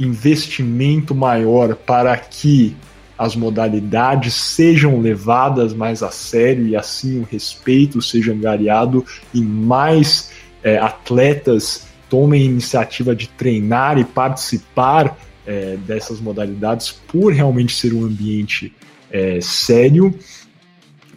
investimento 0.00 1.14
maior 1.14 1.74
para 1.74 2.16
que 2.16 2.74
as 3.18 3.36
modalidades 3.36 4.32
sejam 4.32 4.98
levadas 5.00 5.74
mais 5.74 6.02
a 6.02 6.10
sério 6.10 6.66
e 6.66 6.74
assim 6.74 7.20
o 7.20 7.28
respeito 7.30 8.00
seja 8.00 8.32
angariado 8.32 9.04
e 9.34 9.42
mais 9.42 10.30
é, 10.62 10.78
atletas 10.78 11.86
tomem 12.08 12.44
iniciativa 12.44 13.14
de 13.14 13.28
treinar 13.28 13.98
e 13.98 14.04
participar 14.04 15.16
é, 15.46 15.76
dessas 15.86 16.20
modalidades 16.20 16.90
por 17.08 17.32
realmente 17.32 17.74
ser 17.74 17.92
um 17.92 18.04
ambiente 18.04 18.72
é, 19.10 19.40
sério, 19.40 20.14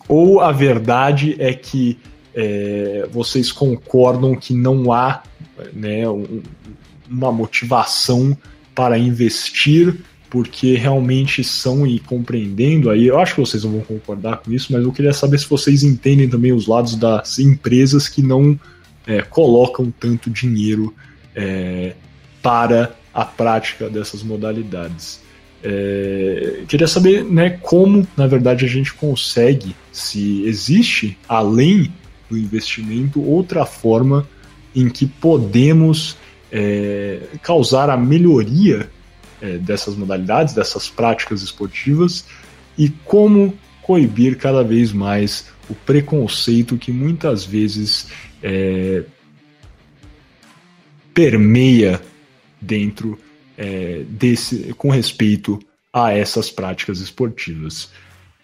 ou 0.08 0.39
a 0.39 0.51
verdade 0.51 1.36
é 1.39 1.53
que 1.53 1.98
é, 2.34 3.08
vocês 3.12 3.51
concordam 3.51 4.36
que 4.36 4.53
não 4.53 4.91
há 4.91 5.24
né, 5.74 6.08
um, 6.08 6.41
uma 7.10 7.31
motivação 7.31 8.38
para 8.74 8.98
investir 8.98 9.98
porque 10.29 10.75
realmente 10.75 11.43
são 11.43 11.88
e 11.88 12.00
compreendendo 12.00 12.89
aí, 12.89 13.08
eu 13.08 13.19
acho 13.19 13.34
que 13.34 13.41
vocês 13.41 13.63
não 13.63 13.72
vão 13.72 13.81
concordar 13.81 14.38
com 14.38 14.51
isso, 14.51 14.72
mas 14.72 14.84
eu 14.84 14.91
queria 14.91 15.12
saber 15.12 15.39
se 15.39 15.50
vocês 15.50 15.81
entendem 15.84 16.29
também 16.29 16.53
os 16.53 16.67
lados 16.67 16.96
das 16.96 17.39
empresas 17.39 18.08
que 18.08 18.22
não 18.22 18.58
é, 19.06 19.22
colocam 19.22 19.91
tanto 19.91 20.29
dinheiro 20.29 20.94
é, 21.36 21.94
para 22.41 22.96
a 23.13 23.25
prática 23.25 23.89
dessas 23.89 24.24
modalidades. 24.24 25.22
É, 25.62 26.63
queria 26.68 26.88
saber 26.88 27.24
né, 27.24 27.50
como, 27.62 28.08
na 28.15 28.27
verdade, 28.27 28.65
a 28.65 28.68
gente 28.68 28.94
consegue, 28.94 29.75
se 29.91 30.44
existe, 30.44 31.18
além 31.27 31.91
do 32.29 32.38
investimento, 32.38 33.22
outra 33.22 33.65
forma 33.65 34.27
em 34.75 34.88
que 34.88 35.06
podemos 35.06 36.15
é, 36.51 37.22
causar 37.41 37.89
a 37.89 37.98
melhoria 37.98 38.89
é, 39.41 39.58
dessas 39.58 39.96
modalidades, 39.96 40.53
dessas 40.53 40.88
práticas 40.89 41.41
esportivas 41.41 42.25
e 42.77 42.89
como 43.06 43.53
coibir 43.82 44.38
cada 44.38 44.63
vez 44.63 44.94
mais 44.94 45.48
o 45.70 45.75
preconceito 45.75 46.77
que 46.77 46.91
muitas 46.91 47.44
vezes 47.44 48.08
é, 48.41 49.03
permeia 51.13 52.01
dentro 52.62 53.19
é, 53.58 54.03
desse, 54.08 54.74
com 54.77 54.89
respeito 54.89 55.60
a 55.91 56.13
essas 56.13 56.50
práticas 56.50 57.00
esportivas. 57.00 57.89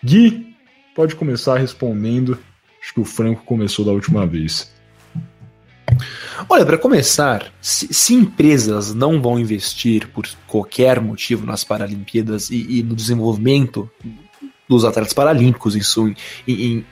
Gui, 0.03 0.55
pode 0.95 1.15
começar 1.15 1.57
respondendo. 1.57 2.37
Acho 2.81 2.93
que 2.93 2.99
o 2.99 3.05
Franco 3.05 3.43
começou 3.43 3.85
da 3.85 3.91
última 3.91 4.25
vez. 4.25 4.73
Olha, 6.49 6.65
para 6.65 6.77
começar, 6.77 7.51
se, 7.61 7.93
se, 7.93 8.13
empresas 8.13 8.93
não 8.93 9.21
vão 9.21 9.39
investir 9.39 10.07
por 10.09 10.27
qualquer 10.47 10.99
motivo 10.99 11.45
nas 11.45 11.63
Paralimpíadas 11.63 12.49
e, 12.49 12.79
e 12.79 12.83
no 12.83 12.95
desenvolvimento 12.95 13.89
dos 14.67 14.83
atletas 14.83 15.13
paralímpicos, 15.13 15.75
isso, 15.75 16.07
em, 16.07 16.15
em 16.47 16.85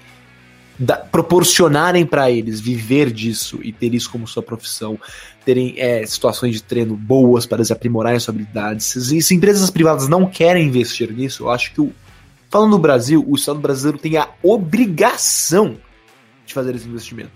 da, 0.78 0.98
proporcionarem 0.98 2.06
para 2.06 2.32
eles 2.32 2.60
viver 2.60 3.12
disso 3.12 3.60
e 3.64 3.72
ter 3.72 3.94
isso 3.94 4.10
como 4.10 4.28
sua 4.28 4.44
profissão, 4.44 5.00
terem 5.46 5.76
é, 5.78 6.06
situações 6.06 6.56
de 6.56 6.64
treino 6.64 6.96
boas 6.96 7.46
para 7.46 7.58
eles 7.58 7.72
aprimorarem 7.72 8.20
suas 8.20 8.36
habilidades. 8.36 8.86
Se, 8.86 9.22
se 9.22 9.36
empresas 9.36 9.70
privadas 9.70 10.08
não 10.08 10.26
querem 10.26 10.68
investir 10.68 11.12
nisso, 11.12 11.44
eu 11.44 11.52
acho 11.52 11.74
que, 11.74 11.82
o, 11.82 11.92
falando 12.50 12.72
no 12.72 12.80
Brasil, 12.80 13.24
o 13.28 13.36
Estado 13.36 13.60
brasileiro 13.60 13.98
tem 13.98 14.18
a 14.18 14.30
obrigação 14.42 15.78
de 16.46 16.54
fazer 16.54 16.76
esse 16.76 16.88
investimento. 16.88 17.32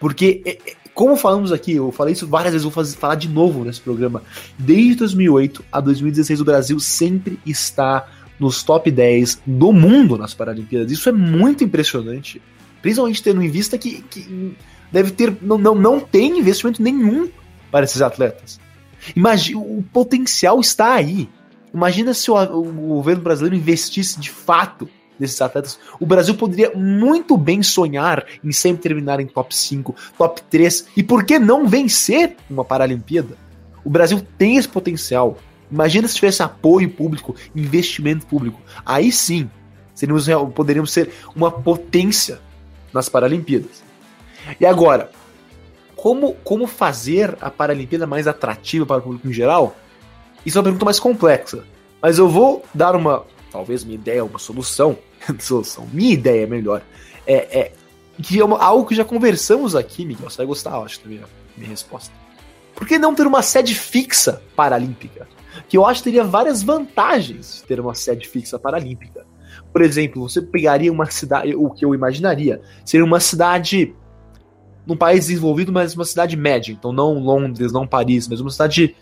Porque, 0.00 0.42
é, 0.44 0.50
é, 0.50 0.76
como 0.94 1.16
falamos 1.16 1.52
aqui, 1.52 1.74
eu 1.74 1.92
falei 1.92 2.12
isso 2.12 2.26
várias 2.26 2.52
vezes, 2.52 2.64
vou 2.64 2.72
fazer, 2.72 2.96
falar 2.96 3.14
de 3.14 3.28
novo 3.28 3.64
nesse 3.64 3.80
programa. 3.80 4.22
Desde 4.58 4.96
2008 4.96 5.64
a 5.70 5.80
2016, 5.80 6.40
o 6.40 6.44
Brasil 6.44 6.80
sempre 6.80 7.38
está 7.44 8.06
nos 8.38 8.62
top 8.62 8.90
10 8.90 9.42
do 9.46 9.72
mundo 9.72 10.16
nas 10.16 10.34
Paralimpíadas. 10.34 10.92
Isso 10.92 11.08
é 11.08 11.12
muito 11.12 11.64
impressionante. 11.64 12.40
Principalmente 12.80 13.22
tendo 13.22 13.42
em 13.42 13.48
vista 13.50 13.76
que, 13.76 14.02
que 14.02 14.56
deve 14.92 15.10
ter. 15.10 15.36
Não, 15.42 15.58
não, 15.58 15.74
não 15.74 16.00
tem 16.00 16.38
investimento 16.38 16.82
nenhum 16.82 17.28
para 17.70 17.84
esses 17.84 18.00
atletas. 18.00 18.60
Imagina, 19.14 19.60
o 19.60 19.84
potencial 19.92 20.60
está 20.60 20.94
aí. 20.94 21.28
Imagina 21.72 22.14
se 22.14 22.30
o, 22.30 22.34
o 22.34 22.64
governo 22.72 23.22
brasileiro 23.22 23.56
investisse 23.56 24.18
de 24.18 24.30
fato 24.30 24.88
desses 25.18 25.40
atletas, 25.40 25.78
o 25.98 26.06
Brasil 26.06 26.34
poderia 26.34 26.72
muito 26.74 27.36
bem 27.36 27.62
sonhar 27.62 28.24
em 28.42 28.52
sempre 28.52 28.82
terminar 28.82 29.18
em 29.18 29.26
top 29.26 29.54
5, 29.54 29.94
top 30.16 30.40
3 30.48 30.86
e 30.96 31.02
por 31.02 31.24
que 31.24 31.38
não 31.38 31.66
vencer 31.66 32.36
uma 32.48 32.64
Paralimpíada? 32.64 33.36
O 33.84 33.90
Brasil 33.90 34.24
tem 34.36 34.56
esse 34.56 34.68
potencial. 34.68 35.38
Imagina 35.70 36.08
se 36.08 36.14
tivesse 36.14 36.42
apoio 36.42 36.90
público, 36.90 37.34
investimento 37.54 38.26
público. 38.26 38.60
Aí 38.84 39.12
sim, 39.12 39.50
seríamos, 39.94 40.26
poderíamos 40.54 40.92
ser 40.92 41.12
uma 41.34 41.50
potência 41.50 42.40
nas 42.92 43.08
Paralimpíadas. 43.08 43.82
E 44.58 44.64
agora, 44.64 45.10
como, 45.94 46.34
como 46.44 46.66
fazer 46.66 47.36
a 47.40 47.50
Paralimpíada 47.50 48.06
mais 48.06 48.26
atrativa 48.26 48.86
para 48.86 48.98
o 48.98 49.02
público 49.02 49.28
em 49.28 49.32
geral? 49.32 49.76
Isso 50.46 50.56
é 50.56 50.60
uma 50.60 50.64
pergunta 50.64 50.84
mais 50.84 51.00
complexa. 51.00 51.64
Mas 52.00 52.18
eu 52.18 52.28
vou 52.28 52.64
dar 52.72 52.94
uma, 52.94 53.24
talvez 53.50 53.84
minha 53.84 53.96
ideia, 53.96 54.24
uma 54.24 54.38
solução. 54.38 54.96
solução, 55.38 55.86
minha 55.92 56.14
ideia 56.14 56.44
é 56.44 56.46
melhor. 56.46 56.82
É, 57.26 57.58
é 57.60 57.72
que 58.22 58.40
é 58.40 58.44
uma, 58.44 58.58
algo 58.62 58.86
que 58.86 58.94
já 58.94 59.04
conversamos 59.04 59.76
aqui, 59.76 60.04
Miguel. 60.04 60.30
Você 60.30 60.38
vai 60.38 60.46
gostar, 60.46 60.76
acho, 60.78 61.00
da 61.02 61.08
minha, 61.08 61.24
minha 61.56 61.68
resposta. 61.68 62.12
Por 62.74 62.86
que 62.86 62.98
não 62.98 63.14
ter 63.14 63.26
uma 63.26 63.42
sede 63.42 63.74
fixa 63.74 64.42
paralímpica? 64.54 65.28
Que 65.68 65.76
eu 65.76 65.86
acho 65.86 66.00
que 66.00 66.10
teria 66.10 66.24
várias 66.24 66.62
vantagens 66.62 67.64
ter 67.66 67.80
uma 67.80 67.94
sede 67.94 68.28
fixa 68.28 68.58
paralímpica. 68.58 69.26
Por 69.72 69.82
exemplo, 69.82 70.28
você 70.28 70.40
pegaria 70.40 70.92
uma 70.92 71.06
cidade, 71.10 71.54
o 71.54 71.70
que 71.70 71.84
eu 71.84 71.94
imaginaria, 71.94 72.60
seria 72.84 73.04
uma 73.04 73.20
cidade 73.20 73.94
num 74.86 74.96
país 74.96 75.26
desenvolvido, 75.26 75.70
mas 75.70 75.94
uma 75.94 76.04
cidade 76.04 76.36
média. 76.36 76.72
Então, 76.72 76.92
não 76.92 77.18
Londres, 77.18 77.70
não 77.70 77.86
Paris, 77.86 78.26
mas 78.26 78.40
uma 78.40 78.50
cidade, 78.50 78.96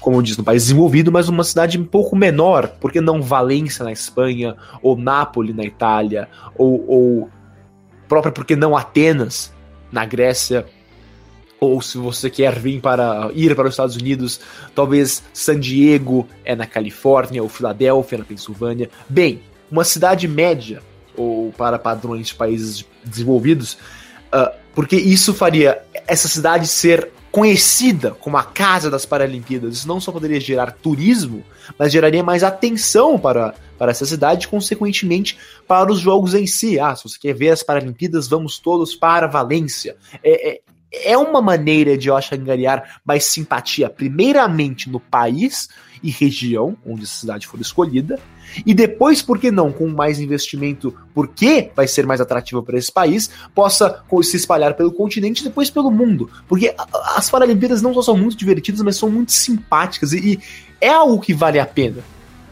como 0.00 0.16
eu 0.16 0.22
disse, 0.22 0.38
num 0.38 0.44
país 0.44 0.64
desenvolvido, 0.64 1.12
mas 1.12 1.28
uma 1.28 1.44
cidade 1.44 1.78
um 1.78 1.84
pouco 1.84 2.16
menor. 2.16 2.66
Por 2.80 2.90
que 2.90 3.00
não 3.00 3.22
Valência 3.22 3.84
na 3.84 3.92
Espanha, 3.92 4.56
ou 4.82 4.96
Nápoles 4.96 5.54
na 5.54 5.64
Itália, 5.64 6.28
ou, 6.58 6.84
ou 6.88 7.30
própria, 8.08 8.32
por 8.32 8.44
que 8.44 8.56
não 8.56 8.76
Atenas 8.76 9.54
na 9.92 10.04
Grécia? 10.04 10.66
Ou 11.58 11.80
se 11.80 11.96
você 11.96 12.28
quer 12.28 12.58
vir 12.58 12.80
para 12.80 13.30
ir 13.34 13.54
para 13.54 13.66
os 13.66 13.74
Estados 13.74 13.96
Unidos, 13.96 14.40
talvez 14.74 15.22
San 15.32 15.58
Diego 15.58 16.28
é 16.44 16.54
na 16.54 16.66
Califórnia, 16.66 17.42
ou 17.42 17.48
Filadélfia 17.48 18.18
na 18.18 18.24
Pensilvânia. 18.24 18.90
Bem, 19.08 19.40
uma 19.70 19.84
cidade 19.84 20.28
média, 20.28 20.82
ou 21.16 21.52
para 21.56 21.78
padrões 21.78 22.28
de 22.28 22.34
países 22.34 22.84
desenvolvidos, 23.04 23.78
uh, 24.32 24.54
porque 24.74 24.96
isso 24.96 25.32
faria 25.32 25.82
essa 26.06 26.28
cidade 26.28 26.66
ser 26.66 27.10
conhecida 27.36 28.12
como 28.12 28.38
a 28.38 28.42
casa 28.42 28.90
das 28.90 29.04
Paralimpíadas. 29.04 29.76
Isso 29.76 29.88
não 29.88 30.00
só 30.00 30.10
poderia 30.10 30.40
gerar 30.40 30.70
turismo, 30.70 31.44
mas 31.78 31.92
geraria 31.92 32.22
mais 32.22 32.42
atenção 32.42 33.18
para, 33.18 33.54
para 33.76 33.90
essa 33.90 34.06
cidade, 34.06 34.48
consequentemente 34.48 35.36
para 35.68 35.92
os 35.92 35.98
jogos 35.98 36.32
em 36.32 36.46
si. 36.46 36.80
Ah, 36.80 36.96
se 36.96 37.04
você 37.04 37.18
quer 37.18 37.34
ver 37.34 37.50
as 37.50 37.62
Paralimpíadas, 37.62 38.26
vamos 38.26 38.58
todos 38.58 38.94
para 38.94 39.26
Valência. 39.26 39.96
É, 40.24 40.50
é, 40.50 40.60
é 41.04 41.16
uma 41.16 41.40
maneira 41.40 41.96
de, 41.96 42.08
eu 42.08 42.16
acho, 42.16 42.34
angariar 42.34 43.00
mais 43.04 43.24
simpatia, 43.24 43.88
primeiramente 43.88 44.90
no 44.90 45.00
país 45.00 45.68
e 46.02 46.10
região 46.10 46.76
onde 46.86 47.04
a 47.04 47.06
cidade 47.06 47.46
for 47.46 47.60
escolhida, 47.60 48.18
e 48.64 48.72
depois, 48.72 49.20
por 49.20 49.38
que 49.38 49.50
não, 49.50 49.72
com 49.72 49.88
mais 49.88 50.20
investimento, 50.20 50.94
porque 51.14 51.70
vai 51.74 51.88
ser 51.88 52.06
mais 52.06 52.20
atrativo 52.20 52.62
para 52.62 52.78
esse 52.78 52.92
país, 52.92 53.30
possa 53.54 54.02
se 54.22 54.36
espalhar 54.36 54.74
pelo 54.74 54.92
continente 54.92 55.40
e 55.40 55.44
depois 55.44 55.68
pelo 55.68 55.90
mundo. 55.90 56.30
Porque 56.48 56.74
as 57.16 57.28
Paralimpíadas 57.28 57.82
não 57.82 57.92
só 57.92 58.02
são 58.02 58.16
muito 58.16 58.36
divertidas, 58.36 58.80
mas 58.82 58.96
são 58.96 59.10
muito 59.10 59.32
simpáticas 59.32 60.12
e, 60.12 60.34
e 60.34 60.40
é 60.80 60.88
algo 60.88 61.20
que 61.20 61.34
vale 61.34 61.58
a 61.58 61.66
pena. 61.66 62.02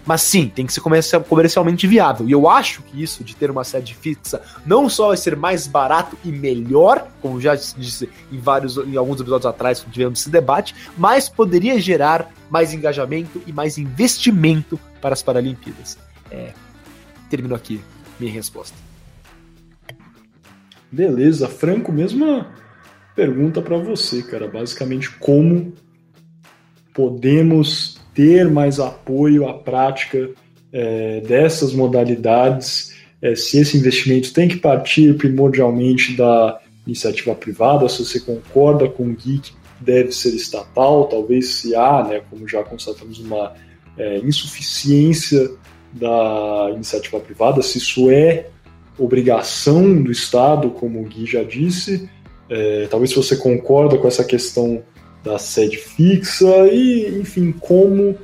Mas 0.07 0.23
sim, 0.23 0.49
tem 0.49 0.67
que 0.67 0.73
ser 0.73 0.83
comercialmente 1.29 1.87
viável. 1.87 2.29
E 2.29 2.33
eu 2.33 2.49
acho 2.49 2.83
que 2.83 3.03
isso 3.03 3.25
de 3.25 3.35
ter 3.35 3.51
uma 3.51 3.65
sede 3.65 3.95
fixa 3.95 4.43
não 4.67 4.89
só 4.89 5.09
vai 5.09 5.17
ser 5.17 5.35
mais 5.37 5.67
barato 5.67 6.17
e 6.25 6.31
melhor, 6.31 7.09
como 7.23 7.41
já 7.41 7.55
disse 7.55 8.09
em 8.31 8.39
vários 8.39 8.77
em 8.77 8.97
alguns 8.97 9.21
episódios 9.21 9.47
atrás 9.47 9.81
que 9.81 9.91
tivemos 9.91 10.21
esse 10.21 10.31
debate, 10.31 10.75
mas 10.97 11.29
poderia 11.29 11.81
gerar 11.81 12.31
mais 12.51 12.75
engajamento 12.75 13.43
e 13.47 13.53
mais 13.53 13.79
investimento 13.79 14.79
para 15.01 15.15
as 15.15 15.23
Paralimpíadas. 15.23 15.99
É, 16.31 16.53
termino 17.31 17.55
aqui 17.55 17.81
minha 18.21 18.33
resposta. 18.33 18.77
Beleza, 20.93 21.49
Franco, 21.49 21.91
mesma 21.91 22.53
pergunta 23.17 23.61
para 23.61 23.77
você, 23.79 24.23
cara. 24.23 24.47
Basicamente, 24.47 25.11
como 25.11 25.73
podemos 26.93 28.01
ter 28.15 28.49
mais 28.51 28.79
apoio 28.79 29.49
à 29.49 29.55
prática 29.55 30.31
é, 30.73 31.21
dessas 31.21 31.73
modalidades, 31.73 32.95
é, 33.21 33.35
se 33.35 33.59
esse 33.59 33.77
investimento 33.77 34.33
tem 34.33 34.49
que 34.49 34.57
partir 34.57 35.17
primordialmente 35.17 36.17
da 36.17 36.61
iniciativa 36.87 37.35
privada, 37.35 37.89
se 37.89 38.05
você 38.05 38.21
concorda 38.21 38.89
com 38.89 39.05
o 39.05 39.15
que 39.15 39.41
deve 39.81 40.13
ser 40.13 40.35
estatal, 40.35 41.05
talvez 41.07 41.49
se 41.49 41.75
há, 41.75 42.05
né, 42.05 42.23
como 42.31 42.47
já 42.47 42.63
constatamos, 42.63 43.19
uma 43.19 43.53
é, 43.97 44.19
insuficiência 44.19 45.51
da 45.93 46.71
iniciativa 46.75 47.21
privada, 47.21 47.63
se 47.63 47.79
isso 47.79 48.11
é 48.11 48.49
obrigação 48.99 50.03
do 50.03 50.11
Estado, 50.11 50.71
como 50.71 51.01
o 51.01 51.05
Gui 51.05 51.27
já 51.27 51.43
disse, 51.43 52.09
é, 52.49 52.87
talvez 52.91 53.11
se 53.11 53.17
você 53.17 53.37
concorda 53.37 53.97
com 53.99 54.07
essa 54.07 54.25
questão 54.25 54.83
da 55.25 55.39
sede 55.39 55.79
fixa 55.79 56.69
e, 56.71 57.19
enfim, 57.19 57.51
como 57.51 58.17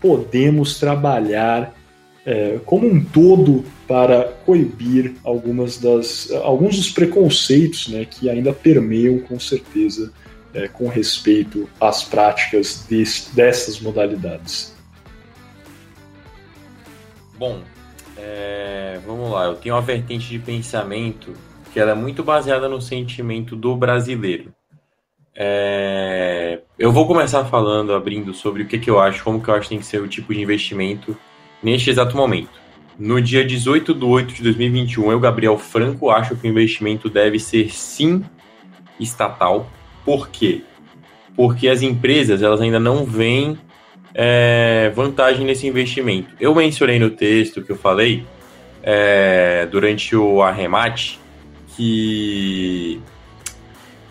podemos 0.00 0.78
trabalhar 0.78 1.74
é, 2.26 2.58
como 2.64 2.86
um 2.86 3.04
todo 3.04 3.64
para 3.86 4.24
coibir 4.46 5.14
algumas 5.24 5.78
das, 5.78 6.30
alguns 6.42 6.76
dos 6.76 6.90
preconceitos 6.90 7.88
né, 7.88 8.04
que 8.04 8.30
ainda 8.30 8.52
permeiam 8.52 9.18
com 9.18 9.38
certeza 9.38 10.12
é, 10.54 10.68
com 10.68 10.88
respeito 10.88 11.68
às 11.80 12.04
práticas 12.04 12.86
desse, 12.88 13.34
dessas 13.34 13.80
modalidades. 13.80 14.74
Bom, 17.36 17.62
é, 18.16 19.00
vamos 19.06 19.30
lá, 19.30 19.46
eu 19.46 19.56
tenho 19.56 19.74
uma 19.74 19.82
vertente 19.82 20.28
de 20.28 20.38
pensamento 20.38 21.34
que 21.72 21.80
ela 21.80 21.90
é 21.90 21.94
muito 21.94 22.22
baseada 22.22 22.68
no 22.68 22.80
sentimento 22.80 23.56
do 23.56 23.74
brasileiro. 23.76 24.53
É, 25.36 26.60
eu 26.78 26.92
vou 26.92 27.06
começar 27.06 27.44
falando, 27.44 27.92
abrindo 27.92 28.32
sobre 28.32 28.62
o 28.62 28.66
que, 28.66 28.78
que 28.78 28.88
eu 28.88 29.00
acho, 29.00 29.24
como 29.24 29.42
que 29.42 29.48
eu 29.48 29.54
acho 29.54 29.62
que 29.62 29.68
tem 29.70 29.78
que 29.78 29.86
ser 29.86 30.00
o 30.00 30.08
tipo 30.08 30.32
de 30.32 30.40
investimento 30.40 31.16
neste 31.62 31.90
exato 31.90 32.16
momento. 32.16 32.62
No 32.96 33.20
dia 33.20 33.44
18 33.44 33.92
de 33.94 34.04
8 34.04 34.34
de 34.34 34.42
2021, 34.44 35.10
eu, 35.10 35.18
Gabriel 35.18 35.58
Franco, 35.58 36.10
acho 36.10 36.36
que 36.36 36.46
o 36.46 36.50
investimento 36.50 37.10
deve 37.10 37.40
ser 37.40 37.72
sim 37.72 38.24
estatal. 39.00 39.68
Por 40.04 40.28
quê? 40.28 40.62
Porque 41.34 41.68
as 41.68 41.82
empresas 41.82 42.40
elas 42.40 42.60
ainda 42.60 42.78
não 42.78 43.04
veem 43.04 43.58
é, 44.14 44.92
vantagem 44.94 45.44
nesse 45.44 45.66
investimento. 45.66 46.28
Eu 46.38 46.54
mencionei 46.54 47.00
no 47.00 47.10
texto 47.10 47.62
que 47.62 47.72
eu 47.72 47.76
falei 47.76 48.24
é, 48.80 49.66
durante 49.66 50.14
o 50.14 50.40
arremate 50.40 51.18
que 51.76 53.00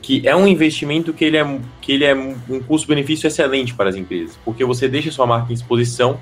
que 0.04 0.28
é 0.28 0.36
um 0.36 0.46
investimento 0.46 1.14
que 1.14 1.24
ele 1.24 1.38
é, 1.38 1.60
que 1.82 1.94
ele 1.94 2.04
é 2.04 2.14
um 2.14 2.60
custo-benefício 2.68 3.26
excelente 3.26 3.74
para 3.74 3.90
as 3.90 3.96
empresas, 3.96 4.38
porque 4.44 4.66
você 4.66 4.88
deixa 4.88 5.10
sua 5.10 5.26
marca 5.26 5.52
em 5.52 5.56
exposição 5.56 6.20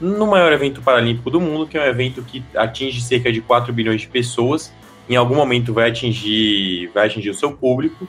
no 0.00 0.26
maior 0.26 0.52
evento 0.52 0.82
paralímpico 0.82 1.30
do 1.30 1.40
mundo, 1.40 1.68
que 1.68 1.78
é 1.78 1.82
um 1.82 1.86
evento 1.86 2.20
que 2.22 2.42
atinge 2.56 3.00
cerca 3.00 3.32
de 3.32 3.40
4 3.40 3.72
bilhões 3.72 4.00
de 4.00 4.08
pessoas, 4.08 4.72
em 5.08 5.14
algum 5.14 5.36
momento 5.36 5.72
vai 5.72 5.88
atingir, 5.88 6.90
vai 6.92 7.06
atingir 7.06 7.30
o 7.30 7.34
seu 7.34 7.52
público, 7.52 8.08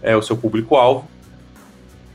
é 0.00 0.16
o 0.16 0.22
seu 0.22 0.36
público-alvo, 0.36 1.10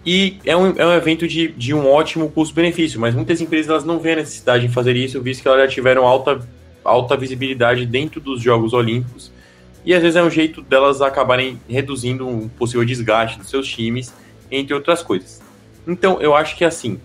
e 0.05 0.39
é 0.45 0.55
um, 0.55 0.73
é 0.77 0.85
um 0.85 0.93
evento 0.93 1.27
de, 1.27 1.49
de 1.49 1.73
um 1.73 1.85
ótimo 1.85 2.31
custo-benefício, 2.31 2.97
mas 2.97 3.13
muitas 3.13 3.41
empresas 3.41 3.69
elas 3.69 3.83
não 3.83 3.99
veem 3.99 4.13
a 4.13 4.19
necessidade 4.19 4.65
de 4.65 4.73
fazer 4.73 4.95
isso, 4.95 5.21
visto 5.21 5.41
que 5.41 5.49
elas 5.49 5.63
já 5.63 5.67
tiveram 5.67 6.07
alta, 6.07 6.39
alta 6.81 7.17
visibilidade 7.17 7.85
dentro 7.85 8.21
dos 8.21 8.41
Jogos 8.41 8.71
Olímpicos, 8.71 9.35
e 9.87 9.93
às 9.93 10.01
vezes 10.01 10.17
é 10.17 10.21
um 10.21 10.29
jeito 10.29 10.61
delas 10.61 11.01
acabarem 11.01 11.61
reduzindo 11.65 12.27
um 12.27 12.49
possível 12.49 12.83
desgaste 12.83 13.39
dos 13.39 13.49
seus 13.49 13.65
times, 13.65 14.13
entre 14.51 14.73
outras 14.73 15.01
coisas. 15.01 15.41
Então, 15.87 16.19
eu 16.19 16.35
acho 16.35 16.57
que 16.57 16.65
assim, 16.65 16.99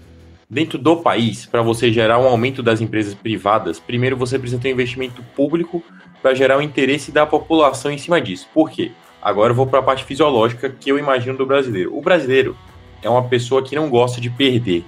dentro 0.50 0.76
do 0.80 0.96
país, 0.96 1.46
para 1.46 1.62
você 1.62 1.92
gerar 1.92 2.18
um 2.18 2.26
aumento 2.26 2.60
das 2.60 2.80
empresas 2.80 3.14
privadas, 3.14 3.78
primeiro 3.78 4.16
você 4.16 4.36
precisa 4.36 4.60
ter 4.60 4.70
um 4.70 4.72
investimento 4.72 5.22
público 5.36 5.80
para 6.20 6.34
gerar 6.34 6.58
o 6.58 6.60
interesse 6.60 7.12
da 7.12 7.24
população 7.24 7.92
em 7.92 7.98
cima 7.98 8.20
disso. 8.20 8.48
Por 8.52 8.68
quê? 8.68 8.90
Agora 9.22 9.52
eu 9.52 9.54
vou 9.54 9.68
para 9.68 9.78
a 9.78 9.82
parte 9.84 10.02
fisiológica 10.02 10.68
que 10.68 10.90
eu 10.90 10.98
imagino 10.98 11.38
do 11.38 11.46
brasileiro. 11.46 11.96
O 11.96 12.02
brasileiro 12.02 12.56
é 13.00 13.08
uma 13.08 13.22
pessoa 13.22 13.62
que 13.62 13.76
não 13.76 13.88
gosta 13.88 14.20
de 14.20 14.28
perder, 14.28 14.84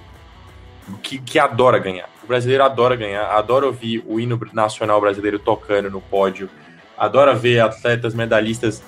que, 1.01 1.17
que 1.17 1.39
adora 1.39 1.79
ganhar. 1.79 2.09
O 2.21 2.27
brasileiro 2.27 2.65
adora 2.65 2.97
ganhar, 2.97 3.27
adora 3.27 3.65
ouvir 3.65 4.03
o 4.05 4.19
hino 4.19 4.37
nacional 4.51 4.99
brasileiro 4.99 5.39
tocando 5.39 5.89
no 5.89 6.01
pódio, 6.01 6.49
adora 6.97 7.33
ver 7.33 7.59
atletas 7.59 8.13
medalhistas 8.13 8.81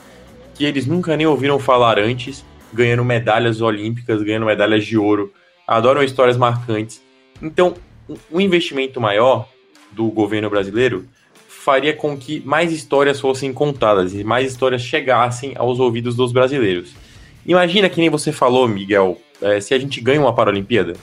que 0.54 0.65
eles 0.65 0.86
nunca 0.86 1.15
nem 1.15 1.28
ouviram 1.28 1.60
falar 1.60 2.00
antes, 2.00 2.43
ganhando 2.74 3.06
medalhas 3.06 3.62
olímpicas, 3.62 4.24
ganhando 4.24 4.46
medalhas 4.46 4.86
de 4.86 4.98
ouro, 4.98 5.32
adoram 5.67 6.04
histórias 6.04 6.38
marcantes. 6.38 7.02
Então, 7.41 7.76
um 8.32 8.41
investimento 8.41 9.00
maior 9.00 9.48
do 9.91 10.08
governo 10.08 10.50
brasileiro 10.50 11.06
faria 11.48 11.93
com 11.93 12.17
que 12.17 12.41
mais 12.46 12.72
histórias 12.72 13.20
fossem 13.20 13.54
contadas 13.54 14.13
e 14.13 14.24
mais 14.24 14.50
histórias 14.50 14.82
chegassem 14.82 15.54
aos 15.58 15.80
ouvidos 15.80 16.15
dos 16.15 16.32
brasileiros. 16.32 16.96
Imagina 17.46 17.89
que 17.89 18.00
nem 18.00 18.10
você 18.10 18.32
falou, 18.32 18.67
Miguel, 18.67 19.17
é, 19.41 19.60
se 19.60 19.74
a 19.74 19.80
gente 19.80 20.02
ganha 20.02 20.20
uma 20.20 20.34
Paralimpíada. 20.34 20.93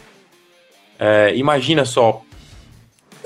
É, 0.98 1.34
imagina 1.36 1.84
só 1.84 2.22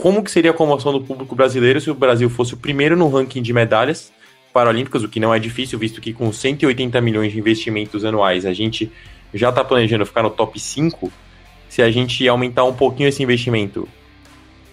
como 0.00 0.22
que 0.22 0.30
seria 0.30 0.52
a 0.52 0.54
comoção 0.54 0.92
do 0.92 1.00
público 1.00 1.34
brasileiro 1.34 1.80
se 1.80 1.90
o 1.90 1.94
Brasil 1.94 2.30
fosse 2.30 2.54
o 2.54 2.56
primeiro 2.56 2.96
no 2.96 3.08
ranking 3.08 3.42
de 3.42 3.52
medalhas 3.52 4.12
Paralímpicas, 4.52 5.02
o 5.04 5.08
que 5.08 5.20
não 5.20 5.32
é 5.32 5.38
difícil, 5.38 5.78
visto 5.78 6.00
que 6.00 6.12
com 6.12 6.32
180 6.32 7.00
milhões 7.00 7.32
de 7.32 7.38
investimentos 7.38 8.04
anuais 8.04 8.46
a 8.46 8.52
gente 8.52 8.90
já 9.32 9.50
está 9.50 9.62
planejando 9.62 10.06
ficar 10.06 10.22
no 10.22 10.30
top 10.30 10.58
5. 10.58 11.12
Se 11.68 11.82
a 11.82 11.90
gente 11.90 12.26
aumentar 12.26 12.64
um 12.64 12.72
pouquinho 12.72 13.08
esse 13.08 13.22
investimento, 13.22 13.86